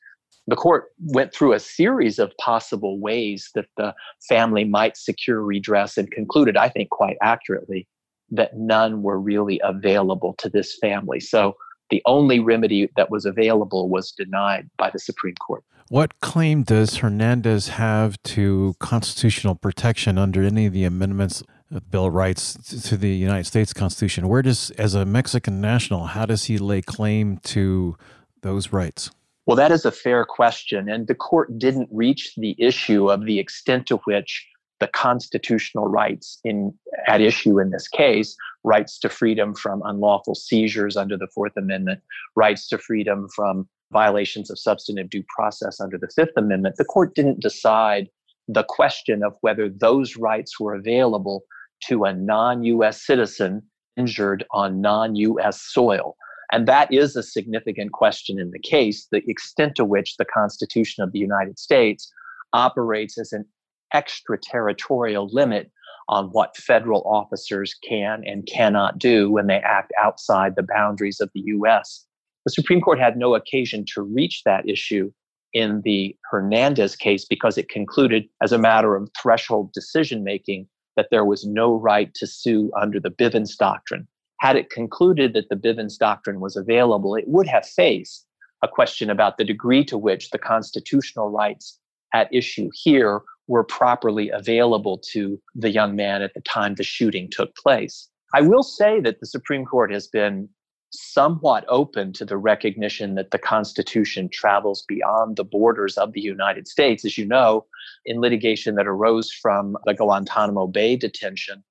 the 0.47 0.55
court 0.55 0.85
went 0.99 1.33
through 1.33 1.53
a 1.53 1.59
series 1.59 2.19
of 2.19 2.35
possible 2.37 2.99
ways 2.99 3.49
that 3.55 3.67
the 3.77 3.93
family 4.27 4.63
might 4.63 4.97
secure 4.97 5.41
redress 5.41 5.97
and 5.97 6.11
concluded, 6.11 6.57
I 6.57 6.69
think 6.69 6.89
quite 6.89 7.17
accurately, 7.21 7.87
that 8.31 8.57
none 8.57 9.03
were 9.03 9.19
really 9.19 9.61
available 9.63 10.33
to 10.39 10.49
this 10.49 10.77
family. 10.81 11.19
So 11.19 11.55
the 11.89 12.01
only 12.05 12.39
remedy 12.39 12.89
that 12.95 13.11
was 13.11 13.25
available 13.25 13.89
was 13.89 14.11
denied 14.11 14.69
by 14.77 14.89
the 14.89 14.99
Supreme 14.99 15.35
Court. 15.35 15.63
What 15.89 16.19
claim 16.21 16.63
does 16.63 16.97
Hernandez 16.97 17.67
have 17.67 18.21
to 18.23 18.75
constitutional 18.79 19.55
protection 19.55 20.17
under 20.17 20.41
any 20.41 20.65
of 20.65 20.73
the 20.73 20.85
amendments 20.85 21.43
of 21.69 21.91
Bill 21.91 22.05
of 22.05 22.13
Rights 22.13 22.53
to 22.87 22.95
the 22.95 23.09
United 23.09 23.45
States 23.45 23.73
Constitution? 23.73 24.29
Where 24.29 24.41
does, 24.41 24.71
as 24.71 24.95
a 24.95 25.05
Mexican 25.05 25.59
national, 25.59 26.05
how 26.05 26.25
does 26.25 26.45
he 26.45 26.57
lay 26.57 26.81
claim 26.81 27.37
to 27.43 27.97
those 28.41 28.71
rights? 28.71 29.11
Well, 29.51 29.57
that 29.57 29.73
is 29.73 29.83
a 29.83 29.91
fair 29.91 30.23
question. 30.23 30.87
And 30.87 31.07
the 31.07 31.13
court 31.13 31.59
didn't 31.59 31.89
reach 31.91 32.33
the 32.37 32.55
issue 32.57 33.11
of 33.11 33.25
the 33.25 33.37
extent 33.37 33.85
to 33.87 33.97
which 34.05 34.47
the 34.79 34.87
constitutional 34.87 35.89
rights 35.89 36.39
in, 36.45 36.73
at 37.05 37.19
issue 37.19 37.59
in 37.59 37.69
this 37.69 37.89
case 37.89 38.37
rights 38.63 38.97
to 38.99 39.09
freedom 39.09 39.53
from 39.53 39.81
unlawful 39.83 40.35
seizures 40.35 40.95
under 40.95 41.17
the 41.17 41.27
Fourth 41.35 41.51
Amendment, 41.57 41.99
rights 42.37 42.69
to 42.69 42.77
freedom 42.77 43.27
from 43.35 43.67
violations 43.91 44.49
of 44.49 44.57
substantive 44.57 45.09
due 45.09 45.25
process 45.35 45.81
under 45.81 45.97
the 45.97 46.07
Fifth 46.15 46.37
Amendment. 46.37 46.77
The 46.77 46.85
court 46.85 47.13
didn't 47.13 47.41
decide 47.41 48.07
the 48.47 48.63
question 48.63 49.21
of 49.21 49.33
whether 49.41 49.67
those 49.67 50.15
rights 50.15 50.61
were 50.61 50.75
available 50.75 51.43
to 51.89 52.05
a 52.05 52.13
non 52.13 52.63
US 52.63 53.05
citizen 53.05 53.63
injured 53.97 54.45
on 54.51 54.79
non 54.79 55.17
US 55.17 55.61
soil. 55.61 56.15
And 56.51 56.67
that 56.67 56.93
is 56.93 57.15
a 57.15 57.23
significant 57.23 57.93
question 57.93 58.39
in 58.39 58.51
the 58.51 58.59
case 58.59 59.07
the 59.11 59.21
extent 59.27 59.75
to 59.75 59.85
which 59.85 60.17
the 60.17 60.25
Constitution 60.25 61.03
of 61.03 61.11
the 61.11 61.19
United 61.19 61.57
States 61.57 62.11
operates 62.53 63.17
as 63.17 63.31
an 63.31 63.45
extraterritorial 63.93 65.29
limit 65.31 65.71
on 66.09 66.27
what 66.27 66.57
federal 66.57 67.03
officers 67.03 67.73
can 67.87 68.23
and 68.25 68.45
cannot 68.45 68.99
do 68.99 69.31
when 69.31 69.47
they 69.47 69.59
act 69.59 69.93
outside 69.97 70.55
the 70.55 70.67
boundaries 70.67 71.21
of 71.21 71.29
the 71.33 71.41
US. 71.45 72.05
The 72.45 72.51
Supreme 72.51 72.81
Court 72.81 72.99
had 72.99 73.17
no 73.17 73.35
occasion 73.35 73.85
to 73.93 74.01
reach 74.01 74.41
that 74.43 74.67
issue 74.67 75.11
in 75.53 75.81
the 75.83 76.15
Hernandez 76.29 76.95
case 76.95 77.25
because 77.25 77.57
it 77.57 77.69
concluded, 77.69 78.25
as 78.41 78.51
a 78.51 78.57
matter 78.57 78.95
of 78.95 79.09
threshold 79.21 79.71
decision 79.73 80.23
making, 80.23 80.67
that 80.97 81.07
there 81.11 81.25
was 81.25 81.45
no 81.45 81.75
right 81.75 82.13
to 82.15 82.27
sue 82.27 82.71
under 82.79 82.99
the 82.99 83.11
Bivens 83.11 83.55
Doctrine 83.57 84.07
had 84.41 84.55
it 84.55 84.71
concluded 84.71 85.33
that 85.33 85.49
the 85.49 85.55
Bivens 85.55 85.99
doctrine 85.99 86.39
was 86.39 86.55
available, 86.55 87.15
it 87.15 87.27
would 87.27 87.47
have 87.47 87.65
faced 87.65 88.25
a 88.63 88.67
question 88.67 89.07
about 89.07 89.37
the 89.37 89.43
degree 89.43 89.85
to 89.85 89.99
which 89.99 90.31
the 90.31 90.39
constitutional 90.39 91.29
rights 91.29 91.79
at 92.15 92.33
issue 92.33 92.67
here 92.73 93.21
were 93.47 93.63
properly 93.63 94.29
available 94.29 94.99
to 95.11 95.39
the 95.53 95.69
young 95.69 95.95
man 95.95 96.23
at 96.23 96.33
the 96.33 96.41
time 96.41 96.73
the 96.73 96.83
shooting 96.83 97.29
took 97.29 97.55
place. 97.55 98.09
I 98.33 98.41
will 98.41 98.63
say 98.63 98.99
that 99.01 99.19
the 99.19 99.27
Supreme 99.27 99.63
Court 99.63 99.93
has 99.93 100.07
been 100.07 100.49
somewhat 100.91 101.63
open 101.69 102.11
to 102.13 102.25
the 102.25 102.37
recognition 102.37 103.13
that 103.15 103.29
the 103.29 103.37
Constitution 103.37 104.27
travels 104.27 104.83
beyond 104.87 105.37
the 105.37 105.43
borders 105.43 105.97
of 105.99 106.13
the 106.13 106.21
United 106.21 106.67
States. 106.67 107.05
As 107.05 107.15
you 107.15 107.25
know, 107.25 107.65
in 108.05 108.19
litigation 108.19 108.73
that 108.75 108.87
arose 108.87 109.31
from 109.31 109.77
the 109.85 109.93
Guantanamo 109.93 110.65
Bay 110.65 110.95
detention, 110.95 111.63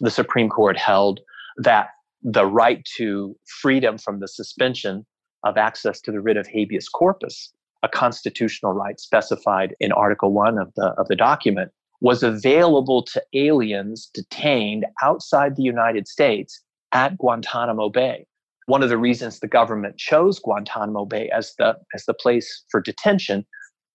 the 0.00 0.10
Supreme 0.10 0.50
Court 0.50 0.76
held 0.76 1.20
that 1.56 1.88
the 2.22 2.46
right 2.46 2.84
to 2.96 3.36
freedom 3.60 3.98
from 3.98 4.20
the 4.20 4.28
suspension 4.28 5.06
of 5.44 5.56
access 5.56 6.00
to 6.00 6.12
the 6.12 6.20
writ 6.20 6.36
of 6.36 6.46
habeas 6.46 6.88
corpus, 6.88 7.52
a 7.82 7.88
constitutional 7.88 8.72
right 8.72 8.98
specified 8.98 9.74
in 9.80 9.92
Article 9.92 10.32
1 10.32 10.58
of 10.58 10.72
the, 10.74 10.88
of 10.98 11.06
the 11.08 11.16
document, 11.16 11.70
was 12.00 12.22
available 12.22 13.02
to 13.02 13.22
aliens 13.34 14.10
detained 14.14 14.86
outside 15.02 15.56
the 15.56 15.62
United 15.62 16.06
States 16.06 16.62
at 16.92 17.16
Guantanamo 17.18 17.88
Bay. 17.88 18.26
One 18.66 18.82
of 18.82 18.88
the 18.88 18.98
reasons 18.98 19.40
the 19.40 19.48
government 19.48 19.96
chose 19.96 20.38
Guantanamo 20.38 21.06
Bay 21.06 21.30
as 21.30 21.54
the, 21.58 21.76
as 21.94 22.04
the 22.04 22.14
place 22.14 22.64
for 22.70 22.80
detention 22.80 23.44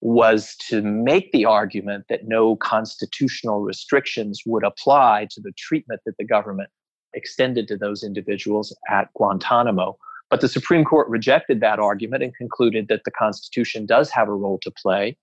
was 0.02 0.56
to 0.68 0.82
make 0.82 1.32
the 1.32 1.46
argument 1.46 2.06
that 2.10 2.28
no 2.28 2.58
constitutional 2.58 3.62
restrictions 3.62 4.42
would 4.46 4.66
apply 4.66 5.28
to 5.32 5.40
the 5.40 5.54
treatment 5.58 6.02
that 6.06 6.18
the 6.18 6.26
government 6.26 6.70
extended 7.14 7.68
to 7.68 7.78
those 7.78 8.04
individuals 8.04 8.76
at 8.90 9.14
Guantanamo. 9.14 9.98
But 10.30 10.42
the 10.42 10.50
Supreme 10.50 10.84
Court 10.84 11.08
rejected 11.10 11.60
that 11.62 11.80
argument 11.80 12.24
and 12.24 12.36
concluded 12.36 12.88
that 12.88 13.04
the 13.06 13.12
Constitution 13.12 13.86
does 13.86 14.10
have 14.10 14.28
a 14.28 14.34
role 14.34 14.60
to 14.64 14.72
play, 14.72 15.16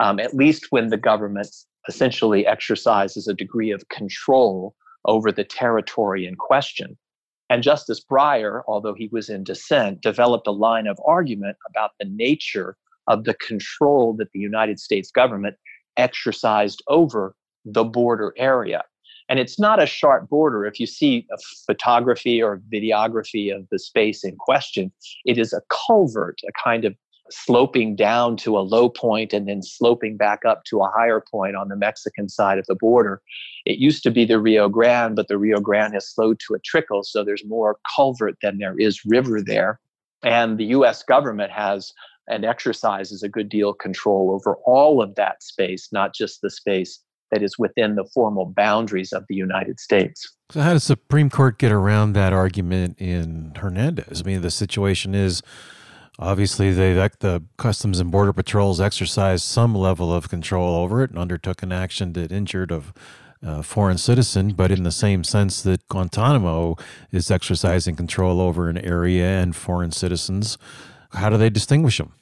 um, 0.00 0.18
at 0.18 0.34
least 0.34 0.66
when 0.70 0.88
the 0.88 0.96
government 0.96 1.48
essentially 1.88 2.46
exercises 2.46 3.28
a 3.28 3.34
degree 3.34 3.70
of 3.70 3.88
control 3.88 4.74
over 5.04 5.30
the 5.30 5.44
territory 5.44 6.26
in 6.26 6.36
question. 6.36 6.96
And 7.48 7.62
Justice 7.62 8.00
Breyer, 8.00 8.62
although 8.66 8.94
he 8.94 9.08
was 9.12 9.28
in 9.28 9.44
dissent, 9.44 10.00
developed 10.00 10.46
a 10.46 10.52
line 10.52 10.86
of 10.86 10.98
argument 11.04 11.56
about 11.68 11.92
the 11.98 12.06
nature 12.06 12.76
of 13.06 13.24
the 13.24 13.34
control 13.34 14.14
that 14.14 14.32
the 14.32 14.40
United 14.40 14.80
States 14.80 15.10
government 15.10 15.56
exercised 15.96 16.82
over 16.88 17.36
the 17.64 17.84
border 17.84 18.34
area. 18.36 18.82
And 19.28 19.38
it's 19.40 19.58
not 19.58 19.82
a 19.82 19.86
sharp 19.86 20.28
border. 20.28 20.64
If 20.66 20.78
you 20.78 20.86
see 20.86 21.26
a 21.32 21.36
photography 21.66 22.40
or 22.40 22.62
videography 22.72 23.54
of 23.54 23.66
the 23.70 23.78
space 23.78 24.24
in 24.24 24.36
question, 24.36 24.92
it 25.24 25.36
is 25.36 25.52
a 25.52 25.62
culvert, 25.68 26.40
a 26.48 26.52
kind 26.62 26.84
of 26.84 26.94
sloping 27.30 27.96
down 27.96 28.36
to 28.36 28.56
a 28.56 28.60
low 28.60 28.88
point 28.88 29.32
and 29.32 29.48
then 29.48 29.62
sloping 29.62 30.16
back 30.16 30.44
up 30.44 30.62
to 30.64 30.80
a 30.80 30.90
higher 30.90 31.20
point 31.20 31.56
on 31.56 31.68
the 31.68 31.76
Mexican 31.76 32.28
side 32.28 32.58
of 32.58 32.66
the 32.66 32.76
border. 32.76 33.20
It 33.64 33.78
used 33.78 34.04
to 34.04 34.10
be 34.10 34.24
the 34.24 34.38
Rio 34.38 34.68
Grande, 34.68 35.16
but 35.16 35.26
the 35.28 35.38
Rio 35.38 35.58
Grande 35.58 35.94
has 35.94 36.08
slowed 36.08 36.40
to 36.46 36.54
a 36.54 36.60
trickle, 36.60 37.02
so 37.02 37.24
there's 37.24 37.44
more 37.44 37.78
culvert 37.96 38.36
than 38.42 38.58
there 38.58 38.78
is 38.78 39.04
river 39.04 39.42
there. 39.42 39.80
And 40.22 40.58
the 40.58 40.66
US 40.66 41.02
government 41.02 41.50
has 41.50 41.92
and 42.28 42.44
exercises 42.44 43.22
a 43.22 43.28
good 43.28 43.48
deal 43.48 43.70
of 43.70 43.78
control 43.78 44.32
over 44.32 44.56
all 44.64 45.02
of 45.02 45.14
that 45.14 45.42
space, 45.42 45.88
not 45.92 46.14
just 46.14 46.40
the 46.42 46.50
space 46.50 47.00
that 47.36 47.44
is 47.44 47.58
within 47.58 47.96
the 47.96 48.04
formal 48.14 48.46
boundaries 48.46 49.12
of 49.12 49.26
the 49.28 49.34
United 49.34 49.78
States. 49.78 50.32
So, 50.50 50.62
how 50.62 50.72
does 50.72 50.84
the 50.84 50.94
Supreme 50.94 51.28
Court 51.28 51.58
get 51.58 51.70
around 51.70 52.14
that 52.14 52.32
argument 52.32 52.98
in 52.98 53.52
Hernandez? 53.54 54.22
I 54.24 54.26
mean, 54.26 54.40
the 54.40 54.50
situation 54.50 55.14
is 55.14 55.42
obviously 56.18 56.72
they 56.72 56.94
the 56.94 57.42
Customs 57.58 58.00
and 58.00 58.10
Border 58.10 58.32
Patrols 58.32 58.80
exercised 58.80 59.44
some 59.44 59.74
level 59.74 60.14
of 60.14 60.30
control 60.30 60.76
over 60.76 61.02
it 61.02 61.10
and 61.10 61.18
undertook 61.18 61.62
an 61.62 61.72
action 61.72 62.14
that 62.14 62.32
injured 62.32 62.70
a 62.70 62.82
uh, 63.44 63.60
foreign 63.60 63.98
citizen, 63.98 64.54
but 64.54 64.70
in 64.70 64.82
the 64.82 64.90
same 64.90 65.22
sense 65.22 65.60
that 65.60 65.86
Guantanamo 65.88 66.76
is 67.12 67.30
exercising 67.30 67.96
control 67.96 68.40
over 68.40 68.70
an 68.70 68.78
area 68.78 69.26
and 69.26 69.54
foreign 69.54 69.92
citizens. 69.92 70.56
How 71.10 71.28
do 71.28 71.36
they 71.36 71.50
distinguish 71.50 71.98
them? 71.98 72.14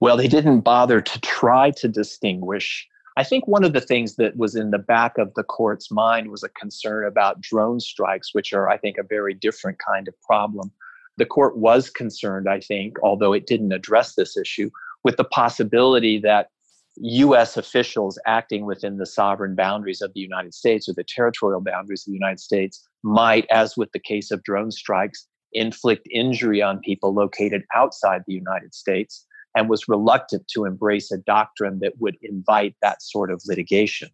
Well, 0.00 0.16
they 0.16 0.28
didn't 0.28 0.60
bother 0.60 1.02
to 1.02 1.20
try 1.20 1.72
to 1.72 1.88
distinguish 1.88 2.88
I 3.16 3.24
think 3.24 3.46
one 3.46 3.64
of 3.64 3.74
the 3.74 3.80
things 3.80 4.16
that 4.16 4.36
was 4.36 4.56
in 4.56 4.70
the 4.70 4.78
back 4.78 5.18
of 5.18 5.34
the 5.34 5.42
court's 5.42 5.90
mind 5.90 6.30
was 6.30 6.42
a 6.42 6.48
concern 6.48 7.06
about 7.06 7.40
drone 7.40 7.78
strikes, 7.78 8.30
which 8.32 8.52
are, 8.52 8.70
I 8.70 8.78
think, 8.78 8.96
a 8.96 9.02
very 9.02 9.34
different 9.34 9.78
kind 9.78 10.08
of 10.08 10.20
problem. 10.22 10.72
The 11.18 11.26
court 11.26 11.58
was 11.58 11.90
concerned, 11.90 12.48
I 12.48 12.60
think, 12.60 12.96
although 13.02 13.34
it 13.34 13.46
didn't 13.46 13.72
address 13.72 14.14
this 14.14 14.36
issue, 14.36 14.70
with 15.04 15.18
the 15.18 15.24
possibility 15.24 16.18
that 16.20 16.48
US 16.96 17.56
officials 17.56 18.18
acting 18.26 18.64
within 18.64 18.96
the 18.96 19.06
sovereign 19.06 19.54
boundaries 19.54 20.00
of 20.00 20.12
the 20.14 20.20
United 20.20 20.54
States 20.54 20.88
or 20.88 20.94
the 20.94 21.04
territorial 21.04 21.60
boundaries 21.60 22.02
of 22.02 22.12
the 22.12 22.18
United 22.18 22.40
States 22.40 22.86
might, 23.02 23.46
as 23.50 23.76
with 23.76 23.92
the 23.92 23.98
case 23.98 24.30
of 24.30 24.42
drone 24.42 24.70
strikes, 24.70 25.26
inflict 25.52 26.06
injury 26.10 26.62
on 26.62 26.80
people 26.80 27.12
located 27.12 27.62
outside 27.74 28.22
the 28.26 28.34
United 28.34 28.74
States 28.74 29.26
and 29.56 29.68
was 29.68 29.88
reluctant 29.88 30.46
to 30.48 30.64
embrace 30.64 31.10
a 31.10 31.18
doctrine 31.18 31.78
that 31.80 31.94
would 31.98 32.16
invite 32.22 32.74
that 32.82 33.02
sort 33.02 33.30
of 33.30 33.42
litigation. 33.46 34.08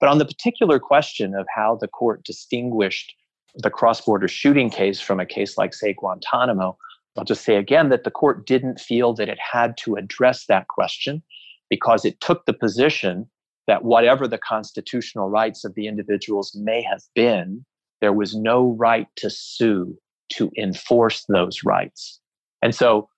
But 0.00 0.08
on 0.08 0.18
the 0.18 0.24
particular 0.24 0.78
question 0.78 1.34
of 1.34 1.46
how 1.54 1.78
the 1.80 1.88
court 1.88 2.24
distinguished 2.24 3.14
the 3.54 3.70
cross 3.70 4.00
border 4.00 4.28
shooting 4.28 4.70
case 4.70 5.00
from 5.00 5.20
a 5.20 5.26
case 5.26 5.58
like, 5.58 5.74
say, 5.74 5.92
Guantanamo, 5.92 6.76
I'll 7.16 7.24
just 7.24 7.44
say 7.44 7.56
again 7.56 7.90
that 7.90 8.04
the 8.04 8.10
court 8.10 8.46
didn't 8.46 8.80
feel 8.80 9.12
that 9.14 9.28
it 9.28 9.38
had 9.38 9.76
to 9.78 9.96
address 9.96 10.46
that 10.46 10.68
question 10.68 11.22
because 11.68 12.04
it 12.04 12.20
took 12.20 12.46
the 12.46 12.54
position 12.54 13.28
that 13.66 13.84
whatever 13.84 14.26
the 14.26 14.38
constitutional 14.38 15.28
rights 15.28 15.64
of 15.64 15.74
the 15.74 15.86
individuals 15.86 16.54
may 16.54 16.82
have 16.82 17.02
been, 17.14 17.64
there 18.00 18.12
was 18.12 18.34
no 18.34 18.74
right 18.78 19.06
to 19.16 19.30
sue 19.30 19.96
to 20.30 20.50
enforce 20.56 21.24
those 21.28 21.62
rights. 21.64 22.18
And 22.62 22.74
so 22.74 23.08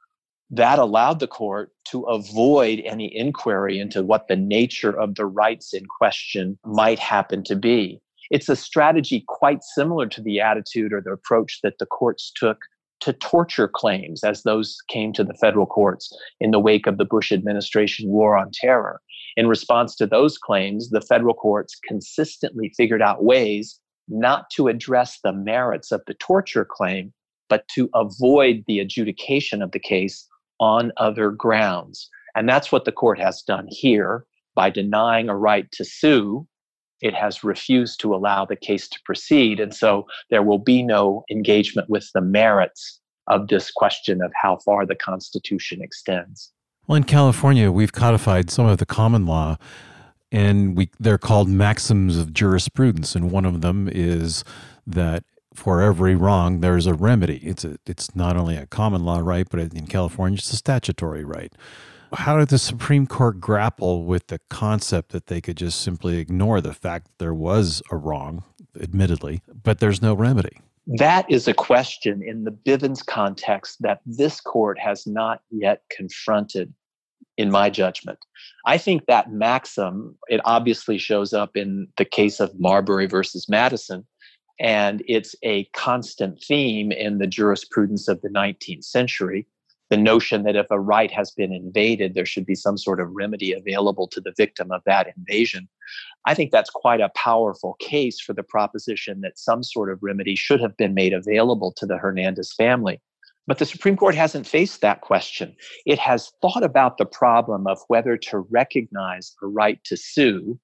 that 0.50 0.78
allowed 0.78 1.20
the 1.20 1.26
court 1.26 1.72
to 1.90 2.02
avoid 2.02 2.80
any 2.84 3.14
inquiry 3.14 3.78
into 3.78 4.02
what 4.02 4.28
the 4.28 4.36
nature 4.36 4.90
of 4.98 5.14
the 5.14 5.26
rights 5.26 5.72
in 5.72 5.84
question 5.86 6.58
might 6.64 6.98
happen 6.98 7.42
to 7.44 7.56
be. 7.56 8.00
It's 8.30 8.48
a 8.48 8.56
strategy 8.56 9.24
quite 9.26 9.62
similar 9.62 10.06
to 10.08 10.22
the 10.22 10.40
attitude 10.40 10.92
or 10.92 11.00
the 11.00 11.12
approach 11.12 11.60
that 11.62 11.78
the 11.78 11.86
courts 11.86 12.32
took 12.34 12.58
to 13.00 13.12
torture 13.12 13.68
claims 13.68 14.24
as 14.24 14.44
those 14.44 14.78
came 14.88 15.12
to 15.12 15.24
the 15.24 15.34
federal 15.34 15.66
courts 15.66 16.16
in 16.40 16.52
the 16.52 16.60
wake 16.60 16.86
of 16.86 16.96
the 16.96 17.04
Bush 17.04 17.32
administration 17.32 18.08
war 18.08 18.36
on 18.36 18.50
terror. 18.52 19.00
In 19.36 19.46
response 19.46 19.94
to 19.96 20.06
those 20.06 20.38
claims, 20.38 20.90
the 20.90 21.02
federal 21.02 21.34
courts 21.34 21.78
consistently 21.86 22.72
figured 22.76 23.02
out 23.02 23.24
ways 23.24 23.78
not 24.08 24.48
to 24.50 24.68
address 24.68 25.18
the 25.22 25.32
merits 25.32 25.90
of 25.92 26.02
the 26.06 26.14
torture 26.14 26.64
claim, 26.64 27.12
but 27.48 27.66
to 27.74 27.90
avoid 27.94 28.64
the 28.66 28.78
adjudication 28.78 29.60
of 29.60 29.72
the 29.72 29.78
case 29.78 30.26
on 30.60 30.92
other 30.96 31.30
grounds. 31.30 32.08
And 32.34 32.48
that's 32.48 32.72
what 32.72 32.84
the 32.84 32.92
court 32.92 33.18
has 33.18 33.42
done 33.42 33.66
here 33.68 34.24
by 34.54 34.70
denying 34.70 35.28
a 35.28 35.36
right 35.36 35.70
to 35.72 35.84
sue. 35.84 36.46
It 37.00 37.14
has 37.14 37.44
refused 37.44 38.00
to 38.00 38.14
allow 38.14 38.44
the 38.44 38.56
case 38.56 38.88
to 38.88 38.98
proceed. 39.04 39.60
And 39.60 39.74
so 39.74 40.06
there 40.30 40.42
will 40.42 40.58
be 40.58 40.82
no 40.82 41.24
engagement 41.30 41.90
with 41.90 42.08
the 42.14 42.20
merits 42.20 43.00
of 43.26 43.48
this 43.48 43.70
question 43.70 44.22
of 44.22 44.32
how 44.40 44.58
far 44.64 44.86
the 44.86 44.94
Constitution 44.94 45.80
extends. 45.82 46.52
Well, 46.86 46.96
in 46.96 47.04
California, 47.04 47.70
we've 47.70 47.92
codified 47.92 48.50
some 48.50 48.66
of 48.66 48.78
the 48.78 48.86
common 48.86 49.26
law, 49.26 49.56
and 50.30 50.76
we, 50.76 50.90
they're 51.00 51.18
called 51.18 51.48
maxims 51.48 52.18
of 52.18 52.34
jurisprudence. 52.34 53.14
And 53.14 53.30
one 53.30 53.46
of 53.46 53.62
them 53.62 53.88
is 53.90 54.44
that 54.86 55.24
for 55.54 55.80
every 55.80 56.14
wrong, 56.14 56.60
there's 56.60 56.86
a 56.86 56.94
remedy. 56.94 57.36
It's 57.38 57.64
a, 57.64 57.78
it's 57.86 58.14
not 58.14 58.36
only 58.36 58.56
a 58.56 58.66
common 58.66 59.04
law 59.04 59.20
right, 59.20 59.46
but 59.48 59.60
in 59.60 59.86
California, 59.86 60.38
it's 60.38 60.52
a 60.52 60.56
statutory 60.56 61.24
right. 61.24 61.52
How 62.12 62.38
did 62.38 62.48
the 62.48 62.58
Supreme 62.58 63.06
Court 63.06 63.40
grapple 63.40 64.04
with 64.04 64.28
the 64.28 64.40
concept 64.50 65.10
that 65.10 65.26
they 65.26 65.40
could 65.40 65.56
just 65.56 65.80
simply 65.80 66.18
ignore 66.18 66.60
the 66.60 66.74
fact 66.74 67.06
that 67.06 67.18
there 67.18 67.34
was 67.34 67.82
a 67.90 67.96
wrong, 67.96 68.44
admittedly, 68.80 69.42
but 69.62 69.80
there's 69.80 70.02
no 70.02 70.14
remedy? 70.14 70.60
That 70.86 71.28
is 71.30 71.48
a 71.48 71.54
question 71.54 72.22
in 72.22 72.44
the 72.44 72.50
Bivens 72.50 73.04
context 73.04 73.80
that 73.80 74.00
this 74.04 74.40
court 74.40 74.78
has 74.78 75.06
not 75.06 75.40
yet 75.50 75.82
confronted, 75.90 76.72
in 77.36 77.50
my 77.50 77.70
judgment. 77.70 78.18
I 78.66 78.78
think 78.78 79.06
that 79.06 79.32
maxim, 79.32 80.16
it 80.28 80.40
obviously 80.44 80.98
shows 80.98 81.32
up 81.32 81.56
in 81.56 81.88
the 81.96 82.04
case 82.04 82.40
of 82.40 82.58
Marbury 82.58 83.06
versus 83.06 83.48
Madison, 83.48 84.06
and 84.60 85.02
it's 85.08 85.34
a 85.42 85.64
constant 85.74 86.42
theme 86.42 86.92
in 86.92 87.18
the 87.18 87.26
jurisprudence 87.26 88.08
of 88.08 88.20
the 88.22 88.28
19th 88.28 88.84
century. 88.84 89.46
The 89.90 89.96
notion 89.96 90.44
that 90.44 90.56
if 90.56 90.66
a 90.70 90.80
right 90.80 91.10
has 91.10 91.30
been 91.30 91.52
invaded, 91.52 92.14
there 92.14 92.24
should 92.24 92.46
be 92.46 92.54
some 92.54 92.78
sort 92.78 93.00
of 93.00 93.10
remedy 93.12 93.52
available 93.52 94.08
to 94.08 94.20
the 94.20 94.32
victim 94.36 94.72
of 94.72 94.82
that 94.86 95.12
invasion. 95.16 95.68
I 96.26 96.34
think 96.34 96.50
that's 96.50 96.70
quite 96.70 97.00
a 97.00 97.10
powerful 97.10 97.74
case 97.80 98.18
for 98.18 98.32
the 98.32 98.42
proposition 98.42 99.20
that 99.20 99.38
some 99.38 99.62
sort 99.62 99.90
of 99.90 100.02
remedy 100.02 100.36
should 100.36 100.60
have 100.60 100.76
been 100.76 100.94
made 100.94 101.12
available 101.12 101.72
to 101.76 101.86
the 101.86 101.98
Hernandez 101.98 102.54
family. 102.54 103.00
But 103.46 103.58
the 103.58 103.66
Supreme 103.66 103.96
Court 103.96 104.14
hasn't 104.14 104.46
faced 104.46 104.80
that 104.80 105.02
question. 105.02 105.54
It 105.84 105.98
has 105.98 106.32
thought 106.40 106.62
about 106.62 106.96
the 106.96 107.04
problem 107.04 107.66
of 107.66 107.78
whether 107.88 108.16
to 108.16 108.38
recognize 108.50 109.34
a 109.42 109.46
right 109.46 109.82
to 109.84 109.96
sue 109.98 110.58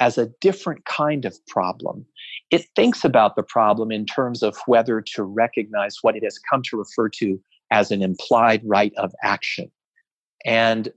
as 0.00 0.16
a 0.16 0.30
different 0.40 0.84
kind 0.86 1.24
of 1.24 1.34
problem. 1.46 2.06
It 2.50 2.66
thinks 2.74 3.04
about 3.04 3.36
the 3.36 3.42
problem 3.42 3.92
in 3.92 4.06
terms 4.06 4.42
of 4.42 4.56
whether 4.66 5.02
to 5.14 5.22
recognize 5.22 5.98
what 6.02 6.16
it 6.16 6.24
has 6.24 6.38
come 6.50 6.62
to 6.64 6.78
refer 6.78 7.08
to 7.10 7.38
as 7.70 7.90
an 7.90 8.02
implied 8.02 8.62
right 8.64 8.92
of 8.96 9.14
action. 9.22 9.70
And 10.44 10.90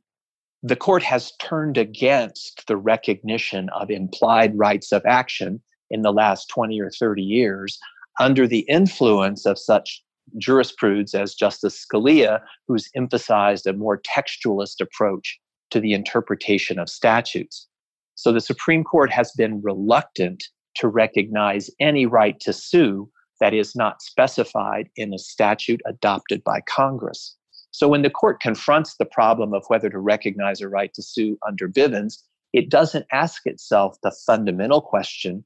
the 0.63 0.77
court 0.77 1.03
has 1.03 1.33
turned 1.41 1.77
against 1.77 2.65
the 2.67 2.77
recognition 2.77 3.69
of 3.69 3.91
implied 3.91 4.57
rights 4.57 4.93
of 4.93 5.05
action 5.05 5.61
in 5.91 6.01
the 6.01 6.13
last 6.13 6.47
20 6.49 6.79
or 6.79 6.89
30 6.89 7.21
years 7.21 7.77
under 8.19 8.47
the 8.47 8.65
influence 8.69 9.45
of 9.45 9.59
such 9.59 10.01
jurisprudence 10.37 11.13
as 11.13 11.35
Justice 11.35 11.85
Scalia, 11.85 12.39
who's 12.67 12.89
emphasized 12.95 13.67
a 13.67 13.73
more 13.73 14.01
textualist 14.01 14.79
approach 14.79 15.37
to 15.71 15.81
the 15.81 15.91
interpretation 15.93 16.79
of 16.79 16.89
statutes. 16.89 17.67
So 18.15 18.31
the 18.31 18.41
Supreme 18.41 18.83
Court 18.83 19.11
has 19.11 19.31
been 19.37 19.61
reluctant 19.61 20.43
to 20.75 20.87
recognize 20.87 21.69
any 21.79 22.05
right 22.05 22.39
to 22.41 22.53
sue 22.53 23.09
that 23.39 23.53
is 23.53 23.75
not 23.75 24.01
specified 24.01 24.89
in 24.95 25.13
a 25.13 25.19
statute 25.19 25.81
adopted 25.85 26.43
by 26.43 26.61
Congress. 26.61 27.35
So 27.71 27.87
when 27.87 28.03
the 28.03 28.09
court 28.09 28.39
confronts 28.39 28.95
the 28.97 29.05
problem 29.05 29.53
of 29.53 29.65
whether 29.67 29.89
to 29.89 29.99
recognize 29.99 30.61
a 30.61 30.69
right 30.69 30.93
to 30.93 31.01
sue 31.01 31.37
under 31.45 31.67
Bivens, 31.67 32.19
it 32.53 32.69
doesn't 32.69 33.07
ask 33.11 33.45
itself 33.45 33.97
the 34.03 34.15
fundamental 34.25 34.81
question 34.81 35.43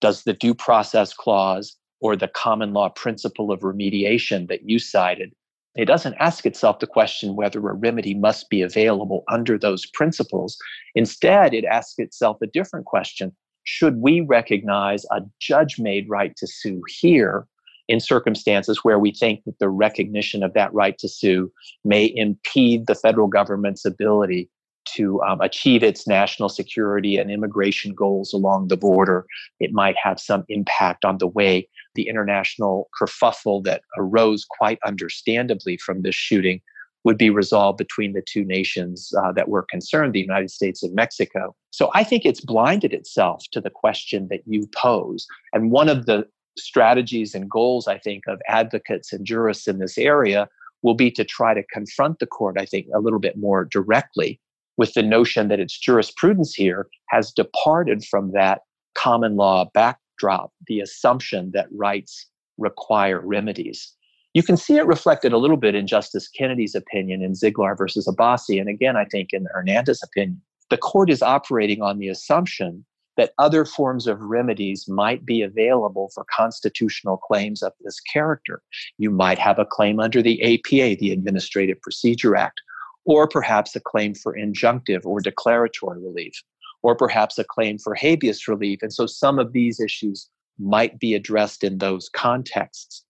does 0.00 0.22
the 0.22 0.32
due 0.32 0.54
process 0.54 1.12
clause 1.12 1.76
or 2.00 2.16
the 2.16 2.28
common 2.28 2.72
law 2.72 2.88
principle 2.88 3.52
of 3.52 3.60
remediation 3.60 4.48
that 4.48 4.68
you 4.68 4.78
cited 4.78 5.32
it 5.78 5.84
doesn't 5.84 6.16
ask 6.18 6.44
itself 6.44 6.80
the 6.80 6.86
question 6.88 7.36
whether 7.36 7.60
a 7.60 7.72
remedy 7.72 8.12
must 8.12 8.50
be 8.50 8.62
available 8.62 9.22
under 9.28 9.56
those 9.56 9.86
principles. 9.86 10.58
Instead, 10.96 11.54
it 11.54 11.64
asks 11.64 11.98
itself 11.98 12.36
a 12.42 12.48
different 12.48 12.84
question 12.84 13.34
Should 13.62 13.98
we 13.98 14.20
recognize 14.20 15.04
a 15.12 15.22
judge 15.40 15.78
made 15.78 16.08
right 16.08 16.34
to 16.36 16.46
sue 16.48 16.82
here 16.88 17.46
in 17.86 18.00
circumstances 18.00 18.80
where 18.82 18.98
we 18.98 19.12
think 19.12 19.44
that 19.44 19.60
the 19.60 19.68
recognition 19.68 20.42
of 20.42 20.52
that 20.54 20.74
right 20.74 20.98
to 20.98 21.08
sue 21.08 21.50
may 21.84 22.12
impede 22.14 22.86
the 22.86 22.96
federal 22.96 23.28
government's 23.28 23.84
ability 23.84 24.50
to 24.96 25.22
um, 25.22 25.40
achieve 25.40 25.82
its 25.82 26.08
national 26.08 26.48
security 26.48 27.18
and 27.18 27.30
immigration 27.30 27.94
goals 27.94 28.32
along 28.32 28.66
the 28.66 28.76
border? 28.76 29.26
It 29.60 29.72
might 29.72 29.96
have 30.02 30.18
some 30.18 30.44
impact 30.48 31.04
on 31.04 31.18
the 31.18 31.28
way 31.28 31.68
the 31.98 32.08
international 32.08 32.88
kerfuffle 32.98 33.64
that 33.64 33.82
arose 33.98 34.46
quite 34.48 34.78
understandably 34.86 35.76
from 35.76 36.02
this 36.02 36.14
shooting 36.14 36.60
would 37.02 37.18
be 37.18 37.28
resolved 37.28 37.76
between 37.76 38.12
the 38.12 38.22
two 38.22 38.44
nations 38.44 39.12
uh, 39.20 39.32
that 39.32 39.48
were 39.48 39.66
concerned, 39.68 40.12
the 40.12 40.20
United 40.20 40.48
States 40.48 40.80
and 40.84 40.94
Mexico. 40.94 41.56
So 41.72 41.90
I 41.94 42.04
think 42.04 42.24
it's 42.24 42.40
blinded 42.40 42.92
itself 42.92 43.46
to 43.50 43.60
the 43.60 43.70
question 43.70 44.28
that 44.30 44.42
you 44.46 44.68
pose. 44.76 45.26
And 45.52 45.72
one 45.72 45.88
of 45.88 46.06
the 46.06 46.24
strategies 46.56 47.34
and 47.34 47.50
goals, 47.50 47.88
I 47.88 47.98
think, 47.98 48.22
of 48.28 48.40
advocates 48.46 49.12
and 49.12 49.26
jurists 49.26 49.66
in 49.66 49.80
this 49.80 49.98
area 49.98 50.48
will 50.82 50.94
be 50.94 51.10
to 51.10 51.24
try 51.24 51.52
to 51.52 51.64
confront 51.72 52.20
the 52.20 52.26
court, 52.26 52.58
I 52.60 52.64
think, 52.64 52.86
a 52.94 53.00
little 53.00 53.18
bit 53.18 53.36
more 53.36 53.64
directly 53.64 54.40
with 54.76 54.94
the 54.94 55.02
notion 55.02 55.48
that 55.48 55.58
its 55.58 55.76
jurisprudence 55.76 56.54
here 56.54 56.86
has 57.08 57.32
departed 57.32 58.04
from 58.04 58.30
that 58.34 58.60
common 58.94 59.34
law 59.34 59.64
back 59.74 59.98
drop 60.18 60.52
the 60.66 60.80
assumption 60.80 61.50
that 61.54 61.68
rights 61.72 62.26
require 62.58 63.20
remedies. 63.20 63.92
You 64.34 64.42
can 64.42 64.56
see 64.56 64.76
it 64.76 64.86
reflected 64.86 65.32
a 65.32 65.38
little 65.38 65.56
bit 65.56 65.74
in 65.74 65.86
Justice 65.86 66.28
Kennedy's 66.28 66.74
opinion 66.74 67.22
in 67.22 67.32
Ziglar 67.32 67.76
versus 67.76 68.06
Abbasi, 68.06 68.60
and 68.60 68.68
again, 68.68 68.96
I 68.96 69.04
think 69.06 69.30
in 69.32 69.46
Hernandez 69.52 70.02
opinion. 70.02 70.40
The 70.70 70.76
court 70.76 71.08
is 71.08 71.22
operating 71.22 71.80
on 71.80 71.98
the 71.98 72.08
assumption 72.08 72.84
that 73.16 73.32
other 73.38 73.64
forms 73.64 74.06
of 74.06 74.20
remedies 74.20 74.86
might 74.86 75.24
be 75.26 75.42
available 75.42 76.10
for 76.14 76.24
constitutional 76.34 77.16
claims 77.16 77.62
of 77.62 77.72
this 77.80 77.98
character. 78.00 78.62
You 78.98 79.10
might 79.10 79.38
have 79.38 79.58
a 79.58 79.66
claim 79.66 79.98
under 79.98 80.22
the 80.22 80.40
APA, 80.42 80.96
the 81.00 81.10
Administrative 81.10 81.80
Procedure 81.80 82.36
Act, 82.36 82.60
or 83.06 83.26
perhaps 83.26 83.74
a 83.74 83.80
claim 83.80 84.14
for 84.14 84.36
injunctive 84.36 85.04
or 85.04 85.20
declaratory 85.20 86.00
relief 86.00 86.42
or 86.82 86.94
perhaps 86.94 87.38
a 87.38 87.44
claim 87.44 87.78
for 87.78 87.94
habeas 87.94 88.46
relief. 88.48 88.80
And 88.82 88.92
so 88.92 89.06
some 89.06 89.38
of 89.38 89.52
these 89.52 89.80
issues 89.80 90.28
might 90.58 90.98
be 90.98 91.14
addressed 91.14 91.64
in 91.64 91.78
those 91.78 92.08
contexts. 92.08 93.04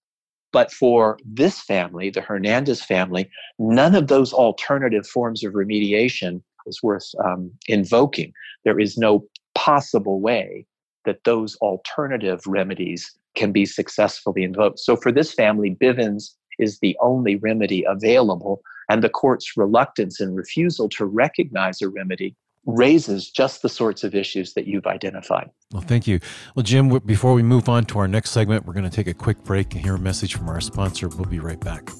But 0.52 0.72
for 0.72 1.18
this 1.24 1.60
family, 1.60 2.10
the 2.10 2.20
Hernandez 2.20 2.82
family, 2.82 3.30
none 3.58 3.94
of 3.94 4.08
those 4.08 4.32
alternative 4.32 5.06
forms 5.06 5.44
of 5.44 5.52
remediation 5.52 6.42
is 6.66 6.82
worth 6.82 7.10
um, 7.24 7.50
invoking. 7.66 8.32
There 8.64 8.80
is 8.80 8.96
no 8.96 9.24
possible 9.54 10.20
way 10.20 10.66
that 11.04 11.24
those 11.24 11.56
alternative 11.56 12.40
remedies 12.46 13.14
can 13.34 13.52
be 13.52 13.66
successfully 13.66 14.42
invoked. 14.42 14.78
So 14.78 14.96
for 14.96 15.12
this 15.12 15.32
family, 15.32 15.76
Bivens 15.80 16.34
is 16.58 16.80
the 16.80 16.96
only 17.00 17.36
remedy 17.36 17.84
available, 17.86 18.62
and 18.90 19.02
the 19.02 19.08
court's 19.08 19.56
reluctance 19.56 20.18
and 20.20 20.36
refusal 20.36 20.88
to 20.90 21.04
recognize 21.04 21.80
a 21.80 21.88
remedy 21.88 22.34
raises 22.68 23.30
just 23.30 23.62
the 23.62 23.68
sorts 23.68 24.04
of 24.04 24.14
issues 24.14 24.52
that 24.52 24.66
you've 24.66 24.86
identified. 24.86 25.50
Well, 25.72 25.82
thank 25.82 26.06
you. 26.06 26.20
Well, 26.54 26.62
Jim, 26.62 26.90
before 27.06 27.32
we 27.32 27.42
move 27.42 27.68
on 27.68 27.86
to 27.86 27.98
our 27.98 28.06
next 28.06 28.30
segment, 28.30 28.66
we're 28.66 28.74
going 28.74 28.88
to 28.88 28.94
take 28.94 29.06
a 29.06 29.14
quick 29.14 29.42
break 29.42 29.74
and 29.74 29.82
hear 29.82 29.94
a 29.94 29.98
message 29.98 30.34
from 30.36 30.48
our 30.48 30.60
sponsor. 30.60 31.08
We'll 31.08 31.24
be 31.24 31.40
right 31.40 31.58
back. 31.58 31.90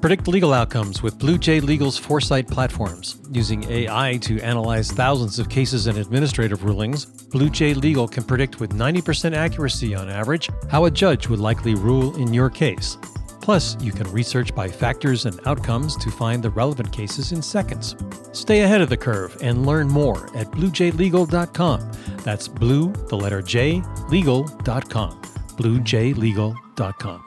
Predict 0.00 0.26
legal 0.28 0.54
outcomes 0.54 1.02
with 1.02 1.18
Blue 1.18 1.36
J 1.36 1.60
Legal's 1.60 1.98
Foresight 1.98 2.48
platforms. 2.48 3.20
Using 3.30 3.70
AI 3.70 4.16
to 4.22 4.40
analyze 4.40 4.90
thousands 4.90 5.38
of 5.38 5.50
cases 5.50 5.86
and 5.86 5.98
administrative 5.98 6.64
rulings, 6.64 7.04
Blue 7.04 7.50
J 7.50 7.74
Legal 7.74 8.08
can 8.08 8.24
predict 8.24 8.60
with 8.60 8.70
90% 8.70 9.36
accuracy 9.36 9.94
on 9.94 10.08
average 10.08 10.48
how 10.70 10.86
a 10.86 10.90
judge 10.90 11.28
would 11.28 11.38
likely 11.38 11.74
rule 11.74 12.16
in 12.16 12.32
your 12.32 12.48
case. 12.48 12.96
Plus, 13.40 13.76
you 13.82 13.92
can 13.92 14.10
research 14.12 14.54
by 14.54 14.68
factors 14.68 15.26
and 15.26 15.40
outcomes 15.46 15.96
to 15.96 16.10
find 16.10 16.42
the 16.42 16.50
relevant 16.50 16.92
cases 16.92 17.32
in 17.32 17.42
seconds. 17.42 17.96
Stay 18.32 18.60
ahead 18.60 18.80
of 18.80 18.88
the 18.88 18.96
curve 18.96 19.36
and 19.40 19.66
learn 19.66 19.88
more 19.88 20.24
at 20.36 20.50
bluejlegal.com. 20.50 21.92
That's 22.18 22.48
blue, 22.48 22.92
the 23.08 23.16
letter 23.16 23.42
J, 23.42 23.82
legal.com. 24.08 25.22
bluejlegal.com. 25.56 27.24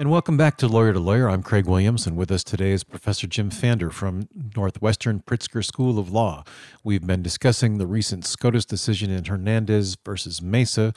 And 0.00 0.12
welcome 0.12 0.36
back 0.36 0.56
to 0.58 0.68
Lawyer 0.68 0.92
to 0.92 1.00
Lawyer. 1.00 1.28
I'm 1.28 1.42
Craig 1.42 1.66
Williams, 1.66 2.06
and 2.06 2.16
with 2.16 2.30
us 2.30 2.44
today 2.44 2.70
is 2.70 2.84
Professor 2.84 3.26
Jim 3.26 3.50
Pfander 3.50 3.90
from 3.92 4.28
Northwestern 4.56 5.18
Pritzker 5.18 5.64
School 5.64 5.98
of 5.98 6.12
Law. 6.12 6.44
We've 6.84 7.04
been 7.04 7.20
discussing 7.20 7.78
the 7.78 7.86
recent 7.88 8.24
SCOTUS 8.24 8.64
decision 8.64 9.10
in 9.10 9.24
Hernandez 9.24 9.96
versus 10.04 10.40
Mesa, 10.40 10.92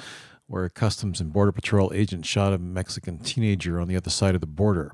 where 0.51 0.65
a 0.65 0.69
Customs 0.69 1.21
and 1.21 1.31
Border 1.31 1.51
Patrol 1.51 1.91
agent 1.93 2.25
shot 2.25 2.53
a 2.53 2.57
Mexican 2.57 3.19
teenager 3.19 3.79
on 3.79 3.87
the 3.87 3.95
other 3.95 4.09
side 4.09 4.35
of 4.35 4.41
the 4.41 4.47
border. 4.47 4.91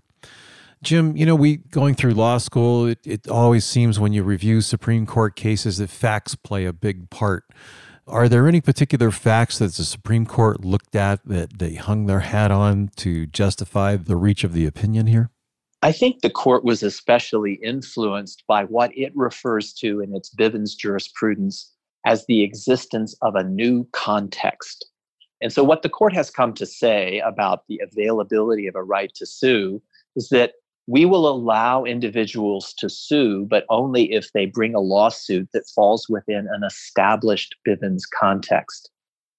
Jim, 0.84 1.18
you 1.18 1.26
know, 1.26 1.36
we 1.36 1.58
going 1.58 1.96
through 1.96 2.14
law 2.14 2.38
school, 2.38 2.86
it, 2.86 3.00
it 3.04 3.28
always 3.28 3.66
seems 3.66 4.00
when 4.00 4.14
you 4.14 4.22
review 4.22 4.62
Supreme 4.62 5.08
Court 5.08 5.36
cases 5.36 5.78
that 5.80 5.90
facts 5.90 6.36
play 6.36 6.66
a 6.66 6.74
big 6.74 7.10
part. 7.10 7.46
Are 8.06 8.30
there 8.30 8.48
any 8.48 8.62
particular 8.62 9.10
facts 9.10 9.58
that 9.58 9.74
the 9.74 9.84
Supreme 9.84 10.28
Court 10.28 10.64
looked 10.64 10.96
at 10.96 11.26
that 11.26 11.58
they 11.58 11.74
hung 11.74 12.06
their 12.06 12.22
hat 12.22 12.52
on 12.52 12.92
to 12.98 13.26
justify 13.26 13.96
the 13.98 14.16
reach 14.16 14.44
of 14.44 14.54
the 14.54 14.68
opinion 14.68 15.08
here? 15.08 15.32
I 15.82 15.92
think 15.92 16.22
the 16.22 16.30
court 16.30 16.64
was 16.64 16.84
especially 16.84 17.56
influenced 17.64 18.44
by 18.48 18.64
what 18.66 18.92
it 18.96 19.12
refers 19.16 19.74
to 19.76 20.02
in 20.02 20.16
its 20.16 20.34
Bivens 20.34 20.78
jurisprudence 20.78 21.72
as 22.06 22.26
the 22.28 22.44
existence 22.44 23.16
of 23.22 23.36
a 23.36 23.44
new 23.44 23.88
context. 23.92 24.86
And 25.42 25.54
so, 25.54 25.64
what 25.64 25.82
the 25.82 25.90
court 25.90 26.14
has 26.14 26.30
come 26.30 26.54
to 26.54 26.66
say 26.66 27.22
about 27.26 27.64
the 27.68 27.80
availability 27.84 28.68
of 28.68 28.76
a 28.76 28.84
right 28.84 29.12
to 29.16 29.26
sue 29.26 29.82
is 30.16 30.30
that 30.30 30.54
we 30.88 31.06
will 31.06 31.28
allow 31.28 31.84
individuals 31.84 32.74
to 32.78 32.90
sue, 32.90 33.46
but 33.50 33.66
only 33.70 34.14
if 34.14 34.32
they 34.32 34.46
bring 34.46 34.74
a 34.74 34.80
lawsuit 34.80 35.50
that 35.54 35.68
falls 35.76 36.08
within 36.10 36.48
an 36.50 36.64
established 36.66 37.56
Bivens 37.68 38.04
context. 38.18 38.90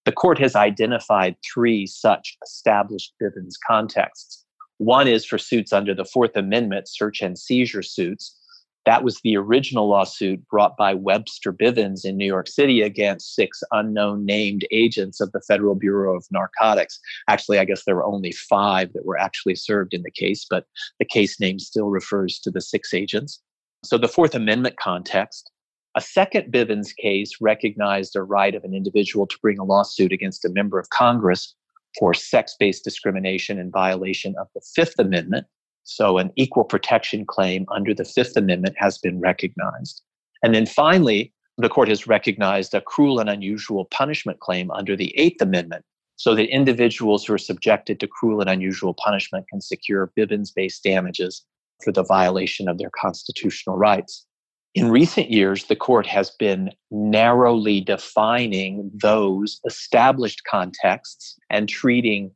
The 0.05 0.13
court 0.13 0.39
has 0.39 0.55
identified 0.55 1.37
three 1.53 1.87
such 1.87 2.37
established 2.45 3.15
Bivens 3.21 3.55
contexts. 3.67 4.45
One 4.77 5.09
is 5.09 5.25
for 5.25 5.39
suits 5.39 5.73
under 5.73 5.95
the 5.95 6.05
Fourth 6.05 6.37
Amendment, 6.37 6.87
search 6.89 7.21
and 7.21 7.39
seizure 7.39 7.83
suits, 7.83 8.39
that 8.87 9.05
was 9.05 9.21
the 9.23 9.37
original 9.37 9.89
lawsuit 9.89 10.47
brought 10.49 10.77
by 10.77 10.95
Webster 10.95 11.53
Bivens 11.53 12.05
in 12.05 12.17
New 12.17 12.27
York 12.27 12.49
City 12.49 12.81
against 12.81 13.35
six 13.35 13.63
unknown 13.73 14.25
named 14.25 14.67
agents 14.71 15.21
of 15.21 15.31
the 15.33 15.43
Federal 15.47 15.75
Bureau 15.75 16.17
of 16.17 16.25
Narcotics. 16.31 16.99
Actually, 17.29 17.59
I 17.59 17.65
guess 17.65 17.85
there 17.85 17.97
were 17.97 18.05
only 18.05 18.33
five 18.33 18.93
that 18.95 19.05
were 19.05 19.19
actually 19.19 19.57
served 19.57 19.93
in 19.93 20.03
the 20.03 20.11
case, 20.11 20.47
but 20.49 20.65
the 20.99 21.05
case 21.05 21.39
name 21.39 21.59
still 21.59 21.91
refers 21.91 22.39
to 22.41 22.51
the 22.51 22.61
six 22.61 22.95
agents. 22.95 23.43
So, 23.85 23.99
the 23.99 24.09
Fourth 24.09 24.35
Amendment 24.35 24.77
context. 24.79 25.51
A 25.95 26.01
second 26.01 26.53
Bivens 26.53 26.95
case 26.97 27.33
recognized 27.41 28.15
a 28.15 28.23
right 28.23 28.55
of 28.55 28.63
an 28.63 28.75
individual 28.75 29.27
to 29.27 29.39
bring 29.43 29.59
a 29.59 29.65
lawsuit 29.65 30.13
against 30.13 30.45
a 30.45 30.51
member 30.51 30.79
of 30.79 30.91
Congress 30.91 31.55
for 31.99 32.15
sex 32.15 32.55
based 32.59 32.85
discrimination 32.85 33.59
in 33.59 33.71
violation 33.71 34.35
of 34.41 34.47
the 34.55 34.61
Fifth 34.75 34.99
Amendment. 34.99 35.47
So, 35.91 36.19
an 36.19 36.31
equal 36.37 36.65
protection 36.65 37.25
claim 37.25 37.65
under 37.75 37.95
the 37.95 38.05
Fifth 38.05 38.37
Amendment 38.37 38.77
has 38.79 38.99
been 38.99 39.21
recognized. 39.21 40.03
And 40.43 40.55
then 40.55 40.67
finally, 40.67 41.33
the 41.57 41.71
court 41.71 41.89
has 41.89 42.07
recognized 42.07 42.75
a 42.75 42.83
cruel 42.83 43.21
and 43.21 43.31
unusual 43.31 43.87
punishment 43.87 44.39
claim 44.41 44.71
under 44.71 44.95
the 44.95 45.19
Eighth 45.19 45.41
Amendment 45.41 45.87
so 46.17 46.35
that 46.35 46.55
individuals 46.55 47.25
who 47.25 47.33
are 47.33 47.39
subjected 47.39 48.01
to 48.01 48.07
cruel 48.07 48.43
and 48.43 48.51
unusual 48.51 48.93
punishment 48.93 49.47
can 49.49 49.63
secure 49.63 50.13
Bivens 50.15 50.51
based 50.55 50.85
damages 50.85 51.43
for 51.83 51.91
the 51.91 52.05
violation 52.05 52.69
of 52.69 52.77
their 52.77 52.91
constitutional 52.91 53.79
rights. 53.79 54.27
In 54.75 54.91
recent 54.91 55.31
years, 55.31 55.65
the 55.65 55.77
court 55.77 56.07
has 56.07 56.31
been 56.33 56.71
narrowly 56.91 57.81
defining 57.81 58.91
those 58.93 59.59
established 59.65 60.43
contexts 60.45 61.39
and 61.49 61.67
treating 61.67 62.31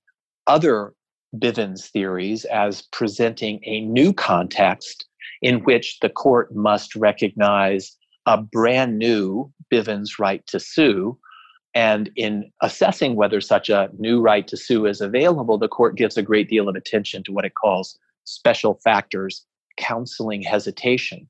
other 0.46 0.94
Bivens 1.37 1.88
theories 1.88 2.45
as 2.47 2.83
presenting 2.83 3.61
a 3.64 3.81
new 3.81 4.12
context 4.12 5.07
in 5.40 5.64
which 5.64 5.99
the 6.01 6.09
court 6.09 6.55
must 6.55 6.95
recognize 6.95 7.97
a 8.27 8.40
brand 8.40 8.99
new 8.99 9.53
Bivens 9.73 10.18
right 10.18 10.47
to 10.47 10.61
sue. 10.61 11.18
And 11.75 12.11
in 12.16 12.51
assessing 12.61 13.16
whether 13.16 13.40
such 13.40 13.71
a 13.71 13.90
new 13.99 14.21
right 14.21 14.47
to 14.49 14.57
sue 14.57 14.87
is 14.87 15.01
available, 15.01 15.59
the 15.59 15.68
court 15.68 15.97
gives 15.97 16.16
a 16.16 16.23
great 16.23 16.49
deal 16.49 16.68
of 16.68 16.77
attention 16.77 17.25
to 17.25 17.33
what 17.33 17.45
it 17.45 17.55
calls 17.55 17.99
special 18.25 18.79
factors 18.85 19.45
counseling 19.79 20.42
hesitation. 20.42 21.29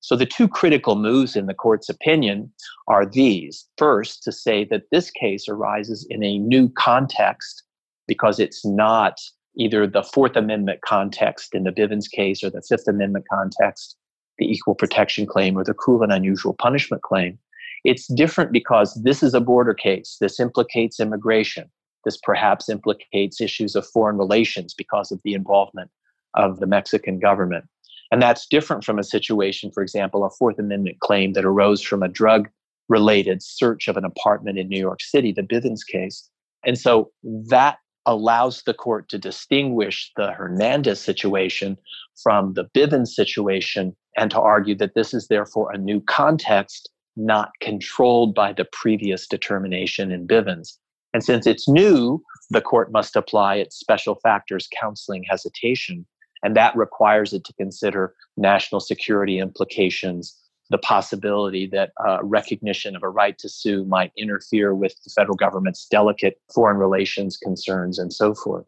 So 0.00 0.16
the 0.16 0.26
two 0.26 0.48
critical 0.48 0.96
moves 0.96 1.36
in 1.36 1.46
the 1.46 1.54
court's 1.54 1.88
opinion 1.88 2.52
are 2.88 3.06
these. 3.06 3.66
First, 3.78 4.22
to 4.24 4.32
say 4.32 4.64
that 4.64 4.90
this 4.90 5.10
case 5.10 5.48
arises 5.48 6.06
in 6.10 6.22
a 6.22 6.38
new 6.38 6.68
context 6.70 7.62
because 8.06 8.38
it's 8.38 8.64
not 8.64 9.20
either 9.56 9.86
the 9.86 10.02
Fourth 10.02 10.36
Amendment 10.36 10.80
context 10.82 11.54
in 11.54 11.64
the 11.64 11.70
Bivens 11.70 12.10
case 12.10 12.42
or 12.42 12.50
the 12.50 12.62
Fifth 12.62 12.88
Amendment 12.88 13.26
context, 13.32 13.96
the 14.38 14.46
equal 14.46 14.74
protection 14.74 15.26
claim 15.26 15.56
or 15.56 15.64
the 15.64 15.74
cruel 15.74 16.02
and 16.02 16.12
unusual 16.12 16.54
punishment 16.54 17.02
claim. 17.02 17.38
It's 17.84 18.06
different 18.08 18.50
because 18.50 19.00
this 19.02 19.22
is 19.22 19.34
a 19.34 19.40
border 19.40 19.74
case. 19.74 20.16
This 20.20 20.40
implicates 20.40 20.98
immigration. 20.98 21.70
This 22.04 22.18
perhaps 22.22 22.68
implicates 22.68 23.40
issues 23.40 23.76
of 23.76 23.86
foreign 23.86 24.18
relations 24.18 24.74
because 24.74 25.12
of 25.12 25.20
the 25.24 25.34
involvement 25.34 25.90
of 26.34 26.60
the 26.60 26.66
Mexican 26.66 27.18
government. 27.18 27.66
And 28.10 28.20
that's 28.20 28.46
different 28.46 28.84
from 28.84 28.98
a 28.98 29.04
situation, 29.04 29.70
for 29.72 29.82
example, 29.82 30.24
a 30.24 30.30
Fourth 30.30 30.58
Amendment 30.58 31.00
claim 31.00 31.32
that 31.32 31.44
arose 31.44 31.82
from 31.82 32.02
a 32.02 32.08
drug 32.08 32.48
related 32.88 33.42
search 33.42 33.88
of 33.88 33.96
an 33.96 34.04
apartment 34.04 34.58
in 34.58 34.68
New 34.68 34.78
York 34.78 35.00
City, 35.00 35.32
the 35.32 35.42
Bivens 35.42 35.80
case. 35.90 36.28
And 36.66 36.78
so 36.78 37.10
that 37.22 37.78
allows 38.06 38.62
the 38.62 38.74
court 38.74 39.08
to 39.08 39.18
distinguish 39.18 40.12
the 40.16 40.32
Hernandez 40.32 41.00
situation 41.00 41.76
from 42.22 42.54
the 42.54 42.64
Bivens 42.64 43.08
situation 43.08 43.96
and 44.16 44.30
to 44.30 44.40
argue 44.40 44.74
that 44.76 44.94
this 44.94 45.14
is 45.14 45.28
therefore 45.28 45.72
a 45.72 45.78
new 45.78 46.00
context 46.00 46.90
not 47.16 47.50
controlled 47.60 48.34
by 48.34 48.52
the 48.52 48.66
previous 48.72 49.26
determination 49.26 50.10
in 50.10 50.26
Bivens. 50.26 50.74
And 51.12 51.22
since 51.22 51.46
it's 51.46 51.68
new, 51.68 52.22
the 52.50 52.60
court 52.60 52.92
must 52.92 53.16
apply 53.16 53.56
its 53.56 53.76
special 53.76 54.16
factors 54.16 54.68
counseling 54.78 55.24
hesitation. 55.28 56.04
And 56.42 56.56
that 56.56 56.76
requires 56.76 57.32
it 57.32 57.44
to 57.44 57.54
consider 57.54 58.14
national 58.36 58.80
security 58.80 59.38
implications, 59.38 60.36
the 60.70 60.78
possibility 60.78 61.66
that 61.66 61.92
uh, 62.06 62.18
recognition 62.22 62.96
of 62.96 63.02
a 63.02 63.08
right 63.08 63.38
to 63.38 63.48
sue 63.48 63.84
might 63.84 64.12
interfere 64.16 64.74
with 64.74 64.94
the 65.04 65.10
federal 65.10 65.36
government's 65.36 65.86
delicate 65.86 66.40
foreign 66.54 66.78
relations 66.78 67.36
concerns 67.36 67.98
and 67.98 68.12
so 68.12 68.34
forth. 68.34 68.64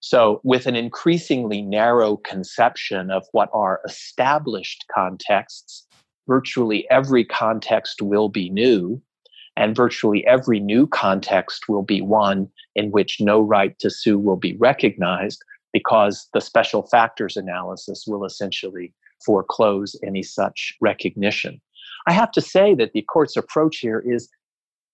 So, 0.00 0.40
with 0.44 0.66
an 0.66 0.76
increasingly 0.76 1.62
narrow 1.62 2.18
conception 2.18 3.10
of 3.10 3.26
what 3.32 3.48
are 3.52 3.80
established 3.84 4.84
contexts, 4.94 5.86
virtually 6.28 6.88
every 6.90 7.24
context 7.24 8.02
will 8.02 8.28
be 8.28 8.48
new, 8.50 9.02
and 9.56 9.74
virtually 9.74 10.24
every 10.26 10.60
new 10.60 10.86
context 10.86 11.68
will 11.68 11.82
be 11.82 12.00
one 12.00 12.48
in 12.76 12.92
which 12.92 13.20
no 13.20 13.40
right 13.40 13.76
to 13.80 13.90
sue 13.90 14.18
will 14.18 14.36
be 14.36 14.56
recognized 14.58 15.42
because 15.72 16.28
the 16.32 16.40
special 16.40 16.86
factors 16.86 17.36
analysis 17.36 18.04
will 18.06 18.24
essentially 18.24 18.92
foreclose 19.24 19.96
any 20.04 20.22
such 20.22 20.74
recognition. 20.80 21.60
I 22.06 22.12
have 22.12 22.30
to 22.32 22.40
say 22.40 22.74
that 22.74 22.92
the 22.92 23.02
court's 23.02 23.36
approach 23.36 23.78
here 23.78 24.02
is 24.06 24.28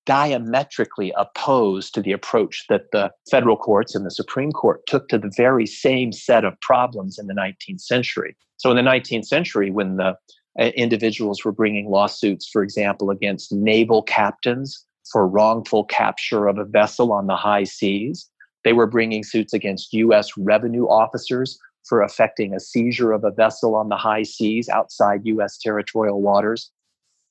diametrically 0.06 1.12
opposed 1.16 1.94
to 1.94 2.02
the 2.02 2.12
approach 2.12 2.64
that 2.68 2.90
the 2.92 3.10
federal 3.30 3.56
courts 3.56 3.94
and 3.94 4.04
the 4.04 4.10
Supreme 4.10 4.52
Court 4.52 4.87
took 4.87 5.08
to 5.08 5.18
the 5.18 5.32
very 5.37 5.66
same 5.66 6.12
set 6.12 6.44
of 6.44 6.60
problems 6.60 7.18
in 7.18 7.26
the 7.26 7.34
19th 7.34 7.80
century. 7.80 8.37
So, 8.56 8.70
in 8.70 8.76
the 8.76 8.82
19th 8.82 9.24
century, 9.24 9.70
when 9.70 9.96
the 9.96 10.16
uh, 10.58 10.64
individuals 10.76 11.44
were 11.44 11.52
bringing 11.52 11.90
lawsuits, 11.90 12.48
for 12.48 12.62
example, 12.62 13.10
against 13.10 13.52
naval 13.52 14.02
captains 14.02 14.84
for 15.10 15.26
wrongful 15.26 15.84
capture 15.84 16.46
of 16.46 16.58
a 16.58 16.64
vessel 16.64 17.12
on 17.12 17.26
the 17.26 17.37
high 17.37 17.64
seas, 17.64 18.28
they 18.62 18.72
were 18.72 18.87
bringing 18.87 19.24
suits 19.24 19.52
against 19.52 19.92
U.S. 19.92 20.30
revenue 20.37 20.84
officers 20.84 21.58
for 21.85 22.03
effecting 22.03 22.55
a 22.55 22.61
seizure 22.61 23.12
of 23.12 23.25
a 23.25 23.31
vessel 23.31 23.75
on 23.75 23.88
the 23.88 23.97
high 23.97 24.23
seas 24.23 24.68
outside 24.68 25.20
U.S. 25.25 25.59
territorial 25.59 26.23
waters. 26.23 26.70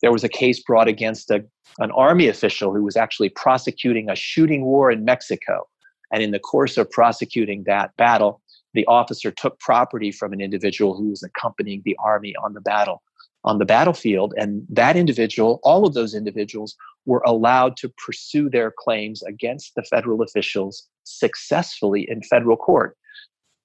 There 0.01 0.11
was 0.11 0.23
a 0.23 0.29
case 0.29 0.61
brought 0.61 0.87
against 0.87 1.31
a, 1.31 1.43
an 1.79 1.91
army 1.91 2.27
official 2.27 2.73
who 2.73 2.83
was 2.83 2.97
actually 2.97 3.29
prosecuting 3.29 4.09
a 4.09 4.15
shooting 4.15 4.65
war 4.65 4.91
in 4.91 5.05
Mexico. 5.05 5.67
And 6.11 6.21
in 6.21 6.31
the 6.31 6.39
course 6.39 6.77
of 6.77 6.91
prosecuting 6.91 7.63
that 7.63 7.95
battle, 7.97 8.41
the 8.73 8.85
officer 8.85 9.31
took 9.31 9.59
property 9.59 10.11
from 10.11 10.33
an 10.33 10.41
individual 10.41 10.95
who 10.95 11.09
was 11.09 11.23
accompanying 11.23 11.81
the 11.85 11.97
army 12.03 12.35
on 12.43 12.53
the 12.53 12.61
battle 12.61 13.01
on 13.45 13.57
the 13.57 13.65
battlefield 13.65 14.33
and 14.37 14.65
that 14.69 14.95
individual 14.95 15.59
all 15.63 15.85
of 15.85 15.93
those 15.93 16.13
individuals 16.13 16.75
were 17.05 17.21
allowed 17.25 17.75
to 17.75 17.89
pursue 17.89 18.49
their 18.49 18.71
claims 18.71 19.21
against 19.23 19.75
the 19.75 19.83
federal 19.83 20.21
officials 20.21 20.87
successfully 21.03 22.07
in 22.09 22.21
federal 22.23 22.55
court 22.55 22.95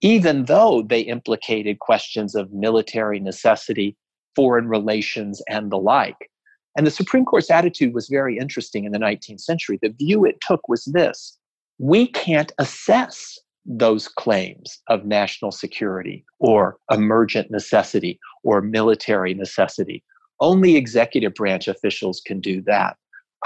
even 0.01 0.45
though 0.45 0.83
they 0.83 1.01
implicated 1.01 1.81
questions 1.81 2.35
of 2.35 2.53
military 2.53 3.21
necessity, 3.21 3.97
foreign 4.37 4.69
relations, 4.69 5.43
and 5.49 5.71
the 5.71 5.79
like. 5.79 6.31
And 6.77 6.87
the 6.87 6.93
Supreme 6.93 7.25
Court's 7.25 7.51
attitude 7.51 7.93
was 7.93 8.09
very 8.09 8.39
interesting 8.39 8.85
in 8.85 8.93
the 8.93 8.99
19th 8.99 9.41
century. 9.41 9.79
The 9.83 9.89
view 9.89 10.25
it 10.25 10.41
took 10.41 10.69
was 10.69 10.85
this 10.85 11.37
we 11.81 12.09
can't 12.09 12.53
assess 12.59 13.39
those 13.65 14.09
claims 14.09 14.81
of 14.89 15.05
national 15.05 15.53
security 15.53 16.25
or 16.41 16.79
emergent 16.91 17.51
necessity 17.51 18.19
or 18.43 18.61
military 18.61 19.35
necessity. 19.35 20.03
Only 20.41 20.77
executive 20.77 21.35
branch 21.35 21.69
officials 21.69 22.23
can 22.25 22.41
do 22.41 22.63
that. 22.63 22.97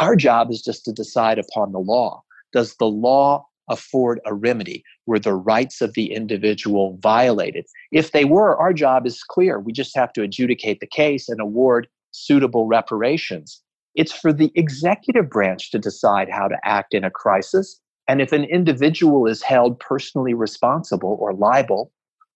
Our 0.01 0.17
job 0.17 0.51
is 0.51 0.63
just 0.63 0.85
to 0.85 0.93
decide 0.93 1.39
upon 1.39 1.73
the 1.73 1.79
law. 1.79 2.23
Does 2.53 2.77
the 2.77 2.87
law 2.87 3.47
afford 3.73 4.21
a 4.25 4.35
remedy? 4.35 4.85
Were 5.07 5.19
the 5.19 5.35
rights 5.35 5.81
of 5.81 5.95
the 5.95 6.13
individual 6.13 6.99
violated? 7.03 7.65
If 7.91 8.13
they 8.13 8.25
were, 8.25 8.57
our 8.57 8.73
job 8.73 9.07
is 9.07 9.25
clear. 9.25 9.59
We 9.59 9.73
just 9.73 9.97
have 9.97 10.13
to 10.13 10.23
adjudicate 10.23 10.79
the 10.81 10.87
case 10.87 11.29
and 11.29 11.41
award 11.41 11.89
suitable 12.13 12.67
reparations. 12.67 13.61
It's 13.95 14.13
for 14.13 14.33
the 14.33 14.53
executive 14.55 15.29
branch 15.29 15.71
to 15.71 15.79
decide 15.79 16.29
how 16.31 16.49
to 16.49 16.57
act 16.65 16.95
in 16.95 17.05
a 17.05 17.11
crisis. 17.11 17.81
And 18.09 18.21
if 18.21 18.33
an 18.33 18.45
individual 18.45 19.27
is 19.27 19.43
held 19.43 19.81
personally 19.81 20.35
responsible 20.35 21.17
or 21.21 21.35
liable, 21.35 21.91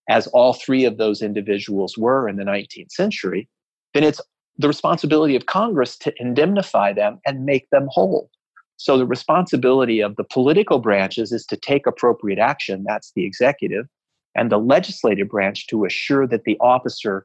as 0.09 0.27
all 0.29 0.55
three 0.55 0.85
of 0.85 0.99
those 0.99 1.23
individuals 1.23 1.99
were 1.99 2.29
in 2.29 2.37
the 2.37 2.45
19th 2.45 2.91
century, 2.91 3.49
then 3.95 4.05
it's 4.05 4.21
the 4.59 4.69
responsibility 4.69 5.37
of 5.37 5.47
Congress 5.47 5.99
to 5.99 6.13
indemnify 6.19 6.93
them 6.93 7.19
and 7.27 7.45
make 7.45 7.69
them 7.71 7.89
whole. 7.91 8.31
So 8.77 8.99
the 8.99 9.07
responsibility 9.07 10.01
of 10.01 10.17
the 10.17 10.25
political 10.25 10.79
branches 10.79 11.33
is 11.33 11.47
to 11.47 11.57
take 11.57 11.87
appropriate 11.87 12.39
action, 12.39 12.85
that's 12.87 13.13
the 13.15 13.25
executive, 13.25 13.87
and 14.35 14.53
the 14.53 14.59
legislative 14.59 15.29
branch 15.29 15.67
to 15.69 15.85
assure 15.85 16.27
that 16.27 16.45
the 16.45 16.59
officer 16.61 17.25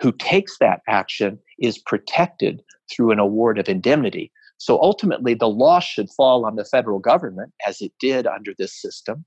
who 0.00 0.12
takes 0.12 0.58
that 0.58 0.80
action 0.88 1.38
is 1.58 1.78
protected 1.78 2.62
through 2.90 3.10
an 3.10 3.18
award 3.18 3.58
of 3.58 3.68
indemnity. 3.68 4.32
So 4.58 4.80
ultimately, 4.80 5.34
the 5.34 5.48
loss 5.48 5.84
should 5.84 6.10
fall 6.10 6.46
on 6.46 6.56
the 6.56 6.64
federal 6.64 6.98
government, 6.98 7.52
as 7.66 7.80
it 7.80 7.92
did 8.00 8.26
under 8.26 8.52
this 8.58 8.80
system, 8.80 9.24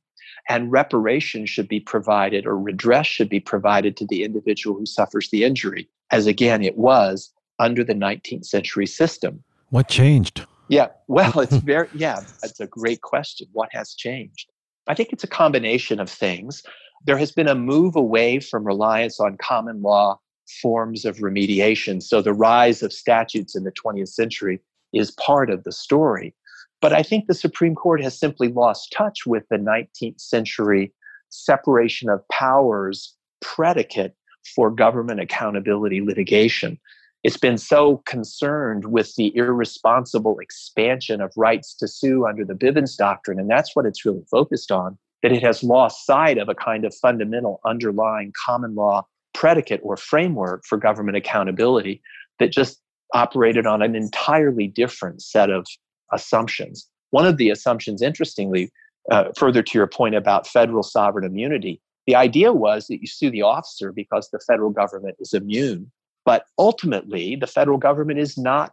and 0.47 0.71
reparation 0.71 1.45
should 1.45 1.67
be 1.67 1.79
provided 1.79 2.45
or 2.45 2.57
redress 2.57 3.05
should 3.05 3.29
be 3.29 3.39
provided 3.39 3.95
to 3.97 4.07
the 4.07 4.23
individual 4.23 4.77
who 4.77 4.85
suffers 4.85 5.29
the 5.29 5.43
injury, 5.43 5.87
as 6.11 6.25
again 6.25 6.63
it 6.63 6.77
was 6.77 7.31
under 7.59 7.83
the 7.83 7.93
19th 7.93 8.45
century 8.45 8.87
system. 8.87 9.43
What 9.69 9.87
changed? 9.87 10.45
Yeah, 10.69 10.87
well, 11.07 11.39
it's 11.39 11.57
very, 11.57 11.89
yeah, 11.93 12.21
that's 12.41 12.59
a 12.59 12.67
great 12.67 13.01
question. 13.01 13.47
What 13.51 13.69
has 13.71 13.93
changed? 13.93 14.49
I 14.87 14.93
think 14.93 15.11
it's 15.11 15.23
a 15.23 15.27
combination 15.27 15.99
of 15.99 16.09
things. 16.09 16.63
There 17.05 17.17
has 17.17 17.31
been 17.31 17.47
a 17.47 17.55
move 17.55 17.95
away 17.95 18.39
from 18.39 18.65
reliance 18.65 19.19
on 19.19 19.37
common 19.37 19.81
law 19.81 20.19
forms 20.61 21.05
of 21.05 21.17
remediation. 21.17 22.01
So 22.01 22.21
the 22.21 22.33
rise 22.33 22.81
of 22.81 22.93
statutes 22.93 23.55
in 23.55 23.63
the 23.63 23.71
20th 23.71 24.09
century 24.09 24.59
is 24.93 25.11
part 25.11 25.49
of 25.49 25.63
the 25.63 25.71
story. 25.71 26.33
But 26.81 26.93
I 26.93 27.03
think 27.03 27.27
the 27.27 27.33
Supreme 27.33 27.75
Court 27.75 28.01
has 28.01 28.17
simply 28.17 28.47
lost 28.47 28.93
touch 28.95 29.25
with 29.25 29.43
the 29.49 29.57
19th 29.57 30.19
century 30.19 30.93
separation 31.29 32.09
of 32.09 32.27
powers 32.29 33.15
predicate 33.41 34.13
for 34.55 34.71
government 34.71 35.19
accountability 35.19 36.01
litigation. 36.01 36.79
It's 37.23 37.37
been 37.37 37.57
so 37.57 38.01
concerned 38.05 38.85
with 38.85 39.13
the 39.15 39.35
irresponsible 39.35 40.39
expansion 40.39 41.19
of 41.19 41.33
rights 41.35 41.75
to 41.75 41.87
sue 41.87 42.25
under 42.25 42.45
the 42.45 42.53
Bivens 42.53 42.95
Doctrine, 42.95 43.39
and 43.39 43.49
that's 43.49 43.75
what 43.75 43.85
it's 43.85 44.05
really 44.05 44.23
focused 44.31 44.71
on, 44.71 44.97
that 45.21 45.33
it 45.33 45.43
has 45.43 45.61
lost 45.61 46.05
sight 46.05 46.37
of 46.37 46.47
a 46.47 46.55
kind 46.55 46.85
of 46.85 46.95
fundamental 46.95 47.59
underlying 47.65 48.31
common 48.45 48.73
law 48.73 49.05
predicate 49.33 49.81
or 49.83 49.97
framework 49.97 50.63
for 50.65 50.77
government 50.77 51.17
accountability 51.17 52.01
that 52.39 52.51
just 52.51 52.81
operated 53.13 53.65
on 53.65 53.81
an 53.81 53.95
entirely 53.95 54.67
different 54.67 55.21
set 55.21 55.49
of 55.49 55.67
assumptions. 56.13 56.87
One 57.11 57.25
of 57.25 57.37
the 57.37 57.49
assumptions, 57.49 58.01
interestingly, 58.01 58.71
uh, 59.11 59.25
further 59.37 59.61
to 59.61 59.77
your 59.77 59.87
point 59.87 60.15
about 60.15 60.47
federal 60.47 60.83
sovereign 60.83 61.25
immunity, 61.25 61.81
the 62.07 62.15
idea 62.15 62.53
was 62.53 62.87
that 62.87 63.01
you 63.01 63.07
sue 63.07 63.29
the 63.29 63.41
officer 63.41 63.91
because 63.91 64.29
the 64.31 64.39
federal 64.47 64.69
government 64.69 65.15
is 65.19 65.33
immune. 65.33 65.91
But 66.29 66.45
ultimately, 66.59 67.35
the 67.35 67.47
federal 67.47 67.79
government 67.79 68.19
is 68.19 68.37
not 68.37 68.71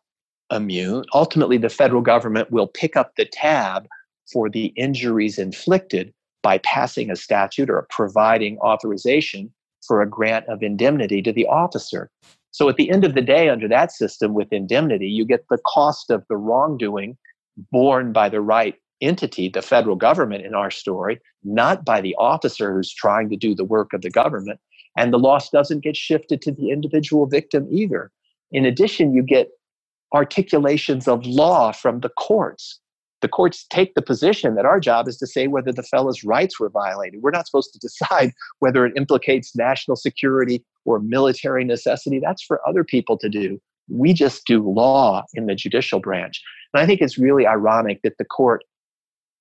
immune. 0.53 1.07
Ultimately, 1.15 1.57
the 1.57 1.71
federal 1.71 2.03
government 2.03 2.51
will 2.51 2.67
pick 2.67 2.99
up 2.99 3.13
the 3.17 3.25
tab 3.25 3.87
for 4.31 4.51
the 4.51 4.75
injuries 4.77 5.39
inflicted 5.39 6.13
by 6.43 6.59
passing 6.59 7.11
a 7.11 7.17
statute 7.17 7.71
or 7.71 7.87
providing 7.89 8.59
authorization 8.59 9.51
for 9.87 10.03
a 10.03 10.07
grant 10.07 10.47
of 10.49 10.63
indemnity 10.63 11.23
to 11.23 11.33
the 11.33 11.47
officer. 11.47 12.11
So 12.51 12.69
at 12.69 12.77
the 12.77 12.91
end 12.91 13.07
of 13.07 13.15
the 13.15 13.23
day, 13.23 13.49
under 13.49 13.69
that 13.69 13.91
system 13.91 14.35
with 14.35 14.53
indemnity, 14.53 15.09
you 15.09 15.25
get 15.25 15.47
the 15.49 15.57
cost 15.67 16.11
of 16.11 16.25
the 16.29 16.37
wrongdoing 16.37 17.17
borne 17.73 18.13
by 18.13 18.29
the 18.29 18.43
right 18.43 18.75
entity, 19.01 19.49
the 19.49 19.63
federal 19.63 19.97
government 19.97 20.45
in 20.45 20.55
our 20.55 20.71
story, 20.71 21.21
not 21.43 21.87
by 21.87 22.03
the 22.03 22.15
officer 22.17 22.75
who's 22.75 22.93
trying 22.93 23.31
to 23.31 23.37
do 23.37 23.55
the 23.55 23.65
work 23.65 23.95
of 23.95 24.03
the 24.03 24.11
government. 24.11 24.61
And 24.97 25.13
the 25.13 25.19
loss 25.19 25.51
doesn't 25.51 25.83
get 25.83 25.97
shifted 25.97 26.41
to 26.43 26.53
the 26.53 26.71
individual 26.71 27.27
victim 27.27 27.67
either. 27.71 28.11
In 28.53 28.65
addition, 28.65 29.13
you 29.13 29.23
get 29.23 29.51
articulations 30.15 31.09
of 31.09 31.27
law 31.27 31.73
from 31.73 32.01
the 32.01 32.09
courts. 32.09 32.81
The 33.23 33.29
courts 33.29 33.67
take 33.71 33.95
the 33.95 34.03
position 34.03 34.55
that 34.55 34.67
our 34.67 34.79
job 34.79 35.09
is 35.09 35.17
to 35.19 35.27
say 35.27 35.47
whether 35.47 35.73
the 35.73 35.83
fellow's 35.83 36.23
rights 36.23 36.61
were 36.61 36.69
violated. 36.69 37.23
We're 37.23 37.31
not 37.31 37.47
supposed 37.47 37.73
to 37.73 37.79
decide 37.79 38.33
whether 38.61 38.87
it 38.87 38.93
implicates 38.97 39.57
national 39.57 39.97
security 39.97 40.65
or 40.85 41.01
military 41.01 41.65
necessity. 41.65 42.21
That's 42.21 42.43
for 42.43 42.61
other 42.69 42.85
people 42.85 43.19
to 43.19 43.29
do. 43.29 43.61
We 43.89 44.13
just 44.13 44.47
do 44.47 44.69
law 44.69 45.25
in 45.35 45.47
the 45.47 45.55
judicial 45.55 46.01
branch. 46.01 46.43
And 46.75 46.83
I 46.83 46.87
think 46.87 47.01
it's 47.01 47.19
really 47.19 47.47
ironic 47.47 48.01
that 48.03 48.19
the 48.19 48.25
court 48.25 48.65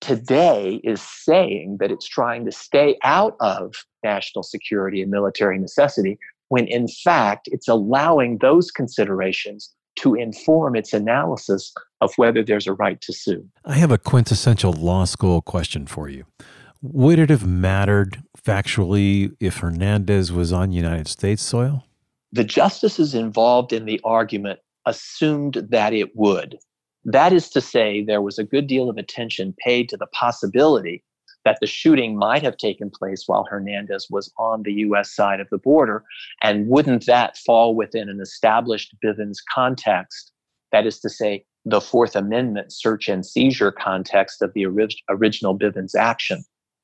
today 0.05 0.79
is 0.83 1.01
saying 1.01 1.77
that 1.79 1.89
it's 1.89 2.07
trying 2.07 2.45
to 2.45 2.51
stay 2.51 2.95
out 3.03 3.35
of 3.39 3.73
national 4.03 4.43
security 4.43 5.01
and 5.01 5.09
military 5.09 5.57
necessity, 5.57 6.19
when 6.49 6.67
in 6.67 6.87
fact 6.87 7.49
it's 7.51 7.67
allowing 7.67 8.37
those 8.37 8.69
considerations 8.69 9.73
to 9.95 10.13
inform 10.13 10.75
its 10.75 10.93
analysis 10.93 11.73
of 12.01 12.13
whether 12.17 12.43
there's 12.43 12.67
a 12.67 12.73
right 12.73 13.01
to 13.01 13.13
sue. 13.13 13.43
I 13.63 13.75
have 13.75 13.91
a 13.91 13.97
quintessential 13.97 14.73
law 14.73 15.05
school 15.05 15.41
question 15.41 15.87
for 15.87 16.07
you. 16.07 16.25
Would 16.83 17.17
it 17.17 17.31
have 17.31 17.47
mattered 17.47 18.21
factually 18.37 19.35
if 19.39 19.57
Hernandez 19.57 20.31
was 20.31 20.53
on 20.53 20.71
United 20.71 21.07
States 21.07 21.41
soil? 21.41 21.83
The 22.31 22.43
justices 22.43 23.15
involved 23.15 23.73
in 23.73 23.85
the 23.85 23.99
argument 24.03 24.59
assumed 24.85 25.65
that 25.69 25.93
it 25.93 26.15
would. 26.15 26.59
That 27.05 27.33
is 27.33 27.49
to 27.49 27.61
say, 27.61 28.03
there 28.03 28.21
was 28.21 28.39
a 28.39 28.43
good 28.43 28.67
deal 28.67 28.89
of 28.89 28.97
attention 28.97 29.55
paid 29.63 29.89
to 29.89 29.97
the 29.97 30.07
possibility 30.07 31.03
that 31.45 31.59
the 31.61 31.67
shooting 31.67 32.17
might 32.17 32.41
have 32.41 32.57
taken 32.57 32.89
place 32.89 33.23
while 33.27 33.45
Hernandez 33.47 34.07
was 34.09 34.33
on 34.37 34.63
the 34.63 34.73
US 34.73 35.13
side 35.13 35.39
of 35.39 35.47
the 35.51 35.59
border. 35.59 36.03
And 36.41 36.67
wouldn't 36.67 37.05
that 37.05 37.37
fall 37.37 37.75
within 37.75 38.09
an 38.09 38.19
established 38.19 38.95
Bivens 39.03 39.37
context? 39.53 40.31
That 40.71 40.87
is 40.87 40.99
to 41.01 41.09
say, 41.09 41.45
the 41.63 41.81
Fourth 41.81 42.15
Amendment 42.15 42.71
search 42.71 43.07
and 43.07 43.25
seizure 43.25 43.71
context 43.71 44.41
of 44.41 44.53
the 44.53 44.65
orig- 44.65 45.01
original 45.09 45.57
Bivens 45.57 45.95
action. 45.95 46.43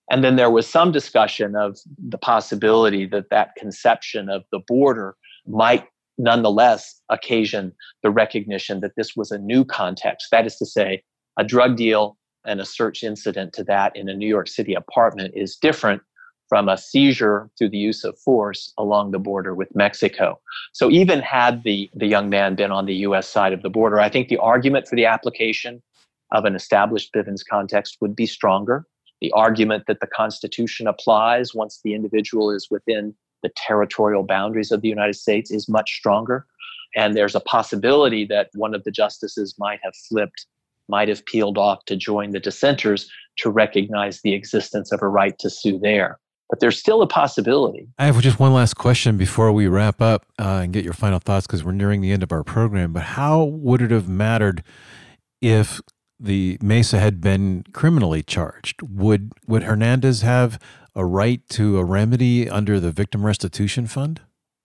And 0.10 0.24
then 0.24 0.36
there 0.36 0.50
was 0.50 0.68
some 0.68 0.92
discussion 0.92 1.56
of 1.56 1.78
the 1.98 2.18
possibility 2.18 3.06
that 3.08 3.30
that 3.30 3.56
conception 3.56 4.30
of 4.30 4.44
the 4.52 4.60
border 4.68 5.16
might 5.46 5.86
nonetheless 6.18 7.02
occasion 7.10 7.74
the 8.04 8.12
recognition 8.12 8.80
that 8.82 8.96
this 8.96 9.16
was 9.16 9.32
a 9.32 9.38
new 9.38 9.66
context. 9.66 10.28
That 10.32 10.46
is 10.46 10.58
to 10.58 10.66
say, 10.66 11.04
a 11.38 11.44
drug 11.44 11.78
deal 11.78 12.18
and 12.46 12.60
a 12.60 12.66
search 12.66 13.04
incident 13.04 13.54
to 13.54 13.64
that 13.66 13.96
in 13.96 14.10
a 14.10 14.14
New 14.14 14.28
York 14.28 14.48
City 14.48 14.74
apartment 14.74 15.34
is 15.36 15.56
different 15.56 16.02
from 16.50 16.68
a 16.68 16.78
seizure 16.78 17.50
through 17.58 17.70
the 17.70 17.78
use 17.78 18.04
of 18.04 18.20
force 18.20 18.74
along 18.78 19.12
the 19.12 19.20
border 19.20 19.56
with 19.56 19.74
Mexico. 19.74 20.38
So 20.74 20.92
even 20.92 21.22
had 21.22 21.64
the, 21.64 21.90
the 21.94 22.08
young 22.08 22.30
man 22.30 22.56
been 22.56 22.72
on 22.72 22.86
the 22.86 22.96
US 22.96 23.28
side 23.30 23.54
of 23.54 23.62
the 23.62 23.70
border, 23.70 24.02
I 24.02 24.10
think 24.10 24.28
the 24.28 24.38
argument 24.38 24.86
for 24.86 24.98
the 24.98 25.06
application 25.06 25.82
of 26.34 26.44
an 26.44 26.54
established 26.54 27.14
Bivens 27.14 27.42
context 27.50 27.98
would 28.02 28.18
be 28.18 28.26
stronger. 28.26 28.86
The 29.22 29.32
argument 29.32 29.86
that 29.88 30.02
the 30.02 30.08
Constitution 30.08 30.88
applies 30.88 31.54
once 31.54 31.80
the 31.84 31.94
individual 31.94 32.52
is 32.52 32.68
within 32.70 33.16
the 33.44 33.52
territorial 33.56 34.24
boundaries 34.24 34.72
of 34.72 34.82
the 34.82 34.90
United 34.90 35.16
States 35.16 35.52
is 35.52 35.70
much 35.70 35.98
stronger. 35.98 36.46
And 36.96 37.16
there's 37.16 37.36
a 37.36 37.40
possibility 37.40 38.26
that 38.26 38.50
one 38.54 38.76
of 38.76 38.84
the 38.84 38.92
justices 38.92 39.56
might 39.58 39.80
have 39.84 39.96
flipped, 40.10 40.46
might 40.90 41.08
have 41.08 41.26
peeled 41.26 41.58
off 41.58 41.86
to 41.86 41.96
join 41.96 42.32
the 42.32 42.40
dissenters 42.40 43.10
to 43.38 43.50
recognize 43.50 44.22
the 44.22 44.34
existence 44.34 44.92
of 44.92 45.02
a 45.02 45.08
right 45.08 45.38
to 45.40 45.50
sue 45.50 45.80
there. 45.80 46.20
But 46.50 46.60
there's 46.60 46.78
still 46.78 47.02
a 47.02 47.08
possibility. 47.08 47.88
I 47.98 48.08
have 48.08 48.20
just 48.20 48.40
one 48.40 48.54
last 48.54 48.74
question 48.74 49.16
before 49.16 49.54
we 49.54 49.68
wrap 49.68 50.02
up 50.02 50.26
uh, 50.38 50.60
and 50.64 50.74
get 50.74 50.84
your 50.84 50.94
final 50.94 51.20
thoughts 51.20 51.48
because 51.48 51.64
we're 51.64 51.72
nearing 51.72 52.02
the 52.02 52.12
end 52.12 52.24
of 52.24 52.34
our 52.34 52.44
program. 52.44 52.92
But 52.92 53.04
how 53.04 53.46
would 53.46 53.82
it 53.82 53.90
have 53.92 54.10
mattered 54.10 54.62
if 55.42 55.80
the 56.20 56.58
Mesa 56.62 57.00
had 57.00 57.22
been 57.22 57.64
criminally 57.72 58.22
charged? 58.22 58.82
Would 58.82 59.32
would 59.48 59.64
Hernandez 59.64 60.24
have 60.24 60.60
a 60.96 61.06
right 61.06 61.48
to 61.50 61.78
a 61.78 61.86
remedy 61.86 62.50
under 62.50 62.80
the 62.80 62.92
Victim 62.92 63.26
Restitution 63.26 63.88
Fund? 63.88 64.22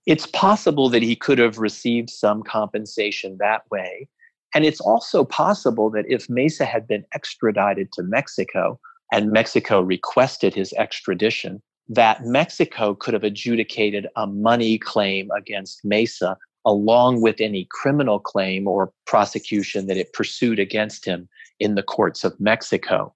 It's 0.06 0.26
possible 0.26 0.88
that 0.90 1.02
he 1.02 1.16
could 1.16 1.38
have 1.38 1.58
received 1.58 2.10
some 2.10 2.42
compensation 2.42 3.36
that 3.40 3.62
way. 3.70 4.08
And 4.54 4.64
it's 4.64 4.80
also 4.80 5.24
possible 5.24 5.90
that 5.90 6.06
if 6.08 6.30
Mesa 6.30 6.64
had 6.64 6.86
been 6.86 7.04
extradited 7.12 7.92
to 7.92 8.02
Mexico 8.02 8.78
and 9.12 9.32
Mexico 9.32 9.80
requested 9.80 10.54
his 10.54 10.72
extradition, 10.74 11.60
that 11.88 12.24
Mexico 12.24 12.94
could 12.94 13.14
have 13.14 13.24
adjudicated 13.24 14.06
a 14.16 14.26
money 14.26 14.78
claim 14.78 15.28
against 15.36 15.84
Mesa 15.84 16.36
along 16.64 17.20
with 17.20 17.40
any 17.40 17.68
criminal 17.70 18.18
claim 18.18 18.66
or 18.66 18.92
prosecution 19.06 19.86
that 19.86 19.96
it 19.96 20.12
pursued 20.12 20.58
against 20.58 21.04
him 21.04 21.28
in 21.60 21.76
the 21.76 21.82
courts 21.82 22.24
of 22.24 22.38
Mexico. 22.40 23.14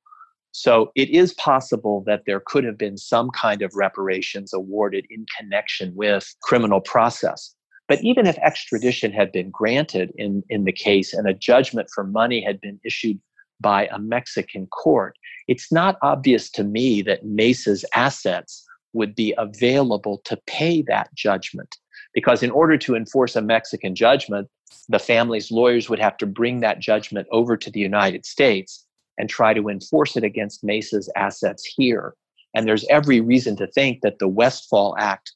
So 0.52 0.90
it 0.96 1.08
is 1.10 1.34
possible 1.34 2.02
that 2.06 2.22
there 2.26 2.42
could 2.44 2.64
have 2.64 2.76
been 2.76 2.96
some 2.96 3.30
kind 3.30 3.62
of 3.62 3.72
reparations 3.74 4.52
awarded 4.52 5.06
in 5.10 5.26
connection 5.38 5.94
with 5.94 6.34
criminal 6.42 6.80
process. 6.80 7.54
But 7.88 8.02
even 8.02 8.26
if 8.26 8.38
extradition 8.38 9.12
had 9.12 9.32
been 9.32 9.50
granted 9.50 10.12
in, 10.16 10.42
in 10.48 10.64
the 10.64 10.72
case 10.72 11.12
and 11.12 11.28
a 11.28 11.34
judgment 11.34 11.88
for 11.92 12.04
money 12.04 12.40
had 12.40 12.60
been 12.60 12.80
issued 12.84 13.18
by 13.60 13.88
a 13.88 13.98
Mexican 13.98 14.66
court, 14.68 15.16
it's 15.48 15.70
not 15.72 15.98
obvious 16.02 16.50
to 16.50 16.64
me 16.64 17.02
that 17.02 17.24
Mesa's 17.24 17.84
assets 17.94 18.64
would 18.92 19.14
be 19.14 19.34
available 19.38 20.20
to 20.24 20.36
pay 20.46 20.82
that 20.82 21.14
judgment. 21.14 21.76
Because 22.12 22.42
in 22.42 22.50
order 22.50 22.76
to 22.78 22.96
enforce 22.96 23.36
a 23.36 23.42
Mexican 23.42 23.94
judgment, 23.94 24.48
the 24.88 24.98
family's 24.98 25.50
lawyers 25.50 25.88
would 25.88 26.00
have 26.00 26.16
to 26.16 26.26
bring 26.26 26.60
that 26.60 26.80
judgment 26.80 27.28
over 27.30 27.56
to 27.56 27.70
the 27.70 27.80
United 27.80 28.26
States 28.26 28.84
and 29.20 29.28
try 29.28 29.52
to 29.52 29.68
enforce 29.68 30.16
it 30.16 30.24
against 30.24 30.64
Mesa's 30.64 31.10
assets 31.14 31.62
here. 31.76 32.14
And 32.54 32.66
there's 32.66 32.86
every 32.88 33.20
reason 33.20 33.54
to 33.56 33.66
think 33.66 34.00
that 34.00 34.18
the 34.18 34.26
Westfall 34.26 34.96
Act 34.98 35.32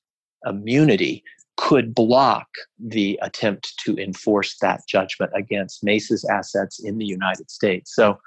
immunity 0.46 1.22
could 1.58 1.94
block 1.94 2.48
the 2.78 3.18
attempt 3.22 3.74
to 3.84 3.94
enforce 3.98 4.56
that 4.62 4.80
judgment 4.88 5.30
against 5.36 5.84
Mesa's 5.84 6.24
assets 6.24 6.80
in 6.82 6.96
the 6.96 7.04
United 7.04 7.50
States. 7.50 7.94
So, 7.94 8.18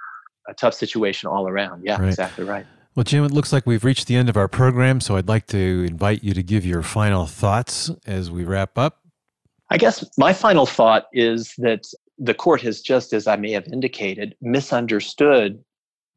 a 0.48 0.54
tough 0.54 0.76
situation 0.76 1.28
all 1.28 1.50
around. 1.50 1.84
Yeah, 1.84 2.00
right. 2.00 2.08
exactly 2.08 2.46
right. 2.46 2.65
Well, 2.96 3.04
Jim, 3.04 3.26
it 3.26 3.32
looks 3.32 3.52
like 3.52 3.65
we've 3.65 3.84
reached 3.84 4.08
the 4.08 4.15
end 4.15 4.30
of 4.30 4.38
our 4.38 4.48
program, 4.48 5.02
so 5.02 5.17
I'd 5.17 5.28
like 5.28 5.48
to 5.48 5.86
invite 5.88 6.24
you 6.24 6.34
to 6.34 6.41
give 6.41 6.65
your 6.65 6.84
final 6.84 7.26
thoughts 7.26 7.91
as 8.06 8.32
we 8.32 8.46
wrap 8.46 8.78
up. 8.78 9.02
I 9.70 9.78
guess 9.78 10.06
my 10.17 10.32
final 10.34 10.65
thought 10.65 11.08
is 11.12 11.54
that 11.58 11.84
the 12.17 12.34
court 12.34 12.62
has 12.62 12.82
just, 12.82 13.13
as 13.13 13.27
I 13.27 13.36
may 13.36 13.51
have 13.51 13.67
indicated, 13.67 14.36
misunderstood 14.41 15.63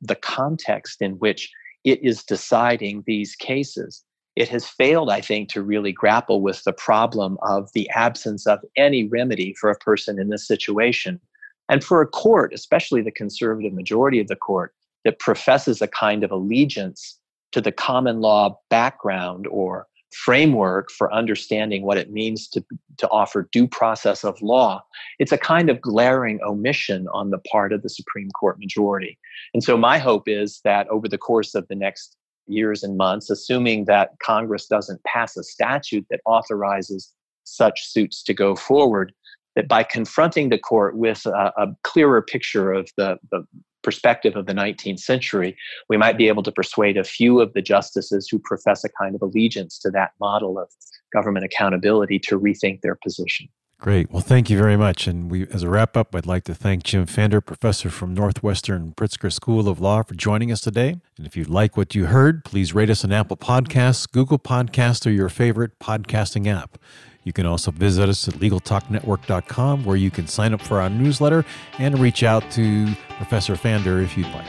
the 0.00 0.14
context 0.14 1.02
in 1.02 1.12
which 1.12 1.50
it 1.84 2.02
is 2.02 2.22
deciding 2.22 3.04
these 3.06 3.36
cases. 3.36 4.02
It 4.36 4.48
has 4.48 4.66
failed, 4.66 5.10
I 5.10 5.20
think, 5.20 5.50
to 5.50 5.62
really 5.62 5.92
grapple 5.92 6.40
with 6.40 6.62
the 6.64 6.72
problem 6.72 7.36
of 7.42 7.70
the 7.74 7.88
absence 7.90 8.46
of 8.46 8.60
any 8.76 9.04
remedy 9.04 9.54
for 9.60 9.70
a 9.70 9.78
person 9.78 10.18
in 10.18 10.30
this 10.30 10.46
situation. 10.46 11.20
And 11.68 11.84
for 11.84 12.00
a 12.00 12.06
court, 12.06 12.52
especially 12.54 13.02
the 13.02 13.10
conservative 13.10 13.72
majority 13.72 14.20
of 14.20 14.28
the 14.28 14.36
court, 14.36 14.74
that 15.04 15.18
professes 15.18 15.82
a 15.82 15.88
kind 15.88 16.24
of 16.24 16.30
allegiance 16.30 17.18
to 17.52 17.60
the 17.60 17.72
common 17.72 18.20
law 18.20 18.58
background 18.70 19.46
or 19.48 19.86
framework 20.12 20.90
for 20.90 21.12
understanding 21.12 21.82
what 21.82 21.96
it 21.96 22.10
means 22.10 22.48
to, 22.48 22.64
to 22.98 23.08
offer 23.08 23.48
due 23.52 23.68
process 23.68 24.24
of 24.24 24.40
law, 24.42 24.82
it's 25.18 25.32
a 25.32 25.38
kind 25.38 25.70
of 25.70 25.80
glaring 25.80 26.40
omission 26.46 27.06
on 27.12 27.30
the 27.30 27.38
part 27.38 27.72
of 27.72 27.82
the 27.82 27.88
Supreme 27.88 28.30
Court 28.30 28.58
majority. 28.58 29.18
And 29.54 29.62
so 29.62 29.76
my 29.76 29.98
hope 29.98 30.24
is 30.26 30.60
that 30.64 30.88
over 30.88 31.08
the 31.08 31.18
course 31.18 31.54
of 31.54 31.66
the 31.68 31.74
next 31.74 32.16
years 32.46 32.82
and 32.82 32.96
months, 32.96 33.30
assuming 33.30 33.84
that 33.84 34.10
Congress 34.22 34.66
doesn't 34.66 35.02
pass 35.04 35.36
a 35.36 35.44
statute 35.44 36.06
that 36.10 36.20
authorizes 36.26 37.12
such 37.44 37.86
suits 37.86 38.22
to 38.24 38.34
go 38.34 38.56
forward, 38.56 39.12
that 39.56 39.68
by 39.68 39.82
confronting 39.82 40.48
the 40.48 40.58
court 40.58 40.96
with 40.96 41.26
a, 41.26 41.52
a 41.56 41.66
clearer 41.84 42.22
picture 42.22 42.72
of 42.72 42.88
the, 42.96 43.18
the 43.30 43.44
perspective 43.82 44.36
of 44.36 44.46
the 44.46 44.52
19th 44.52 45.00
century, 45.00 45.56
we 45.88 45.96
might 45.96 46.18
be 46.18 46.28
able 46.28 46.42
to 46.42 46.52
persuade 46.52 46.96
a 46.96 47.04
few 47.04 47.40
of 47.40 47.52
the 47.52 47.62
justices 47.62 48.28
who 48.28 48.38
profess 48.38 48.84
a 48.84 48.88
kind 48.88 49.14
of 49.14 49.22
allegiance 49.22 49.78
to 49.80 49.90
that 49.90 50.12
model 50.20 50.58
of 50.58 50.68
government 51.12 51.44
accountability 51.44 52.18
to 52.18 52.38
rethink 52.38 52.80
their 52.82 52.96
position. 53.02 53.48
Great. 53.80 54.10
Well, 54.10 54.20
thank 54.20 54.50
you 54.50 54.58
very 54.58 54.76
much. 54.76 55.06
And 55.06 55.30
we, 55.30 55.46
as 55.48 55.62
a 55.62 55.70
wrap 55.70 55.96
up, 55.96 56.14
I'd 56.14 56.26
like 56.26 56.44
to 56.44 56.54
thank 56.54 56.82
Jim 56.82 57.06
Pfander, 57.06 57.42
professor 57.42 57.88
from 57.88 58.12
Northwestern 58.12 58.92
Pritzker 58.92 59.32
School 59.32 59.70
of 59.70 59.80
Law, 59.80 60.02
for 60.02 60.14
joining 60.14 60.52
us 60.52 60.60
today. 60.60 61.00
And 61.16 61.26
if 61.26 61.34
you 61.34 61.44
like 61.44 61.78
what 61.78 61.94
you 61.94 62.04
heard, 62.06 62.44
please 62.44 62.74
rate 62.74 62.90
us 62.90 63.06
on 63.06 63.12
Apple 63.12 63.38
Podcasts, 63.38 64.10
Google 64.10 64.38
Podcasts, 64.38 65.06
or 65.06 65.10
your 65.10 65.30
favorite 65.30 65.78
podcasting 65.78 66.46
app. 66.46 66.76
You 67.24 67.32
can 67.32 67.46
also 67.46 67.70
visit 67.70 68.06
us 68.10 68.28
at 68.28 68.34
LegalTalkNetwork.com, 68.34 69.84
where 69.86 69.96
you 69.96 70.10
can 70.10 70.26
sign 70.26 70.52
up 70.52 70.60
for 70.60 70.78
our 70.78 70.90
newsletter 70.90 71.46
and 71.78 71.98
reach 71.98 72.22
out 72.22 72.50
to 72.50 72.86
Professor 73.16 73.54
Pfander 73.54 74.02
if 74.02 74.14
you'd 74.14 74.26
like. 74.26 74.46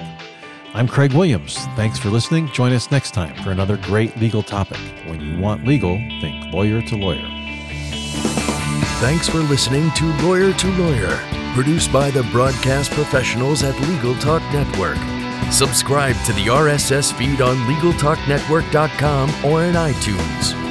I'm 0.73 0.89
Craig 0.89 1.13
Williams. 1.13 1.55
Thanks 1.77 1.97
for 1.97 2.09
listening. 2.09 2.49
Join 2.51 2.73
us 2.73 2.91
next 2.91 3.13
time 3.13 3.41
for 3.45 3.51
another 3.51 3.77
great 3.77 4.17
legal 4.17 4.43
topic. 4.43 4.79
When 5.05 5.21
you 5.21 5.39
want 5.39 5.65
legal, 5.65 5.95
think 6.19 6.53
lawyer 6.53 6.81
to 6.81 6.97
lawyer. 6.97 7.40
Thanks 9.01 9.27
for 9.27 9.39
listening 9.39 9.89
to 9.93 10.05
Lawyer 10.17 10.53
to 10.53 10.67
Lawyer, 10.73 11.17
produced 11.55 11.91
by 11.91 12.11
the 12.11 12.21
broadcast 12.25 12.91
professionals 12.91 13.63
at 13.63 13.79
Legal 13.89 14.13
Talk 14.13 14.43
Network. 14.53 14.99
Subscribe 15.51 16.15
to 16.25 16.33
the 16.33 16.45
RSS 16.45 17.11
feed 17.11 17.41
on 17.41 17.57
LegalTalkNetwork.com 17.65 19.43
or 19.43 19.63
in 19.63 19.73
iTunes. 19.73 20.70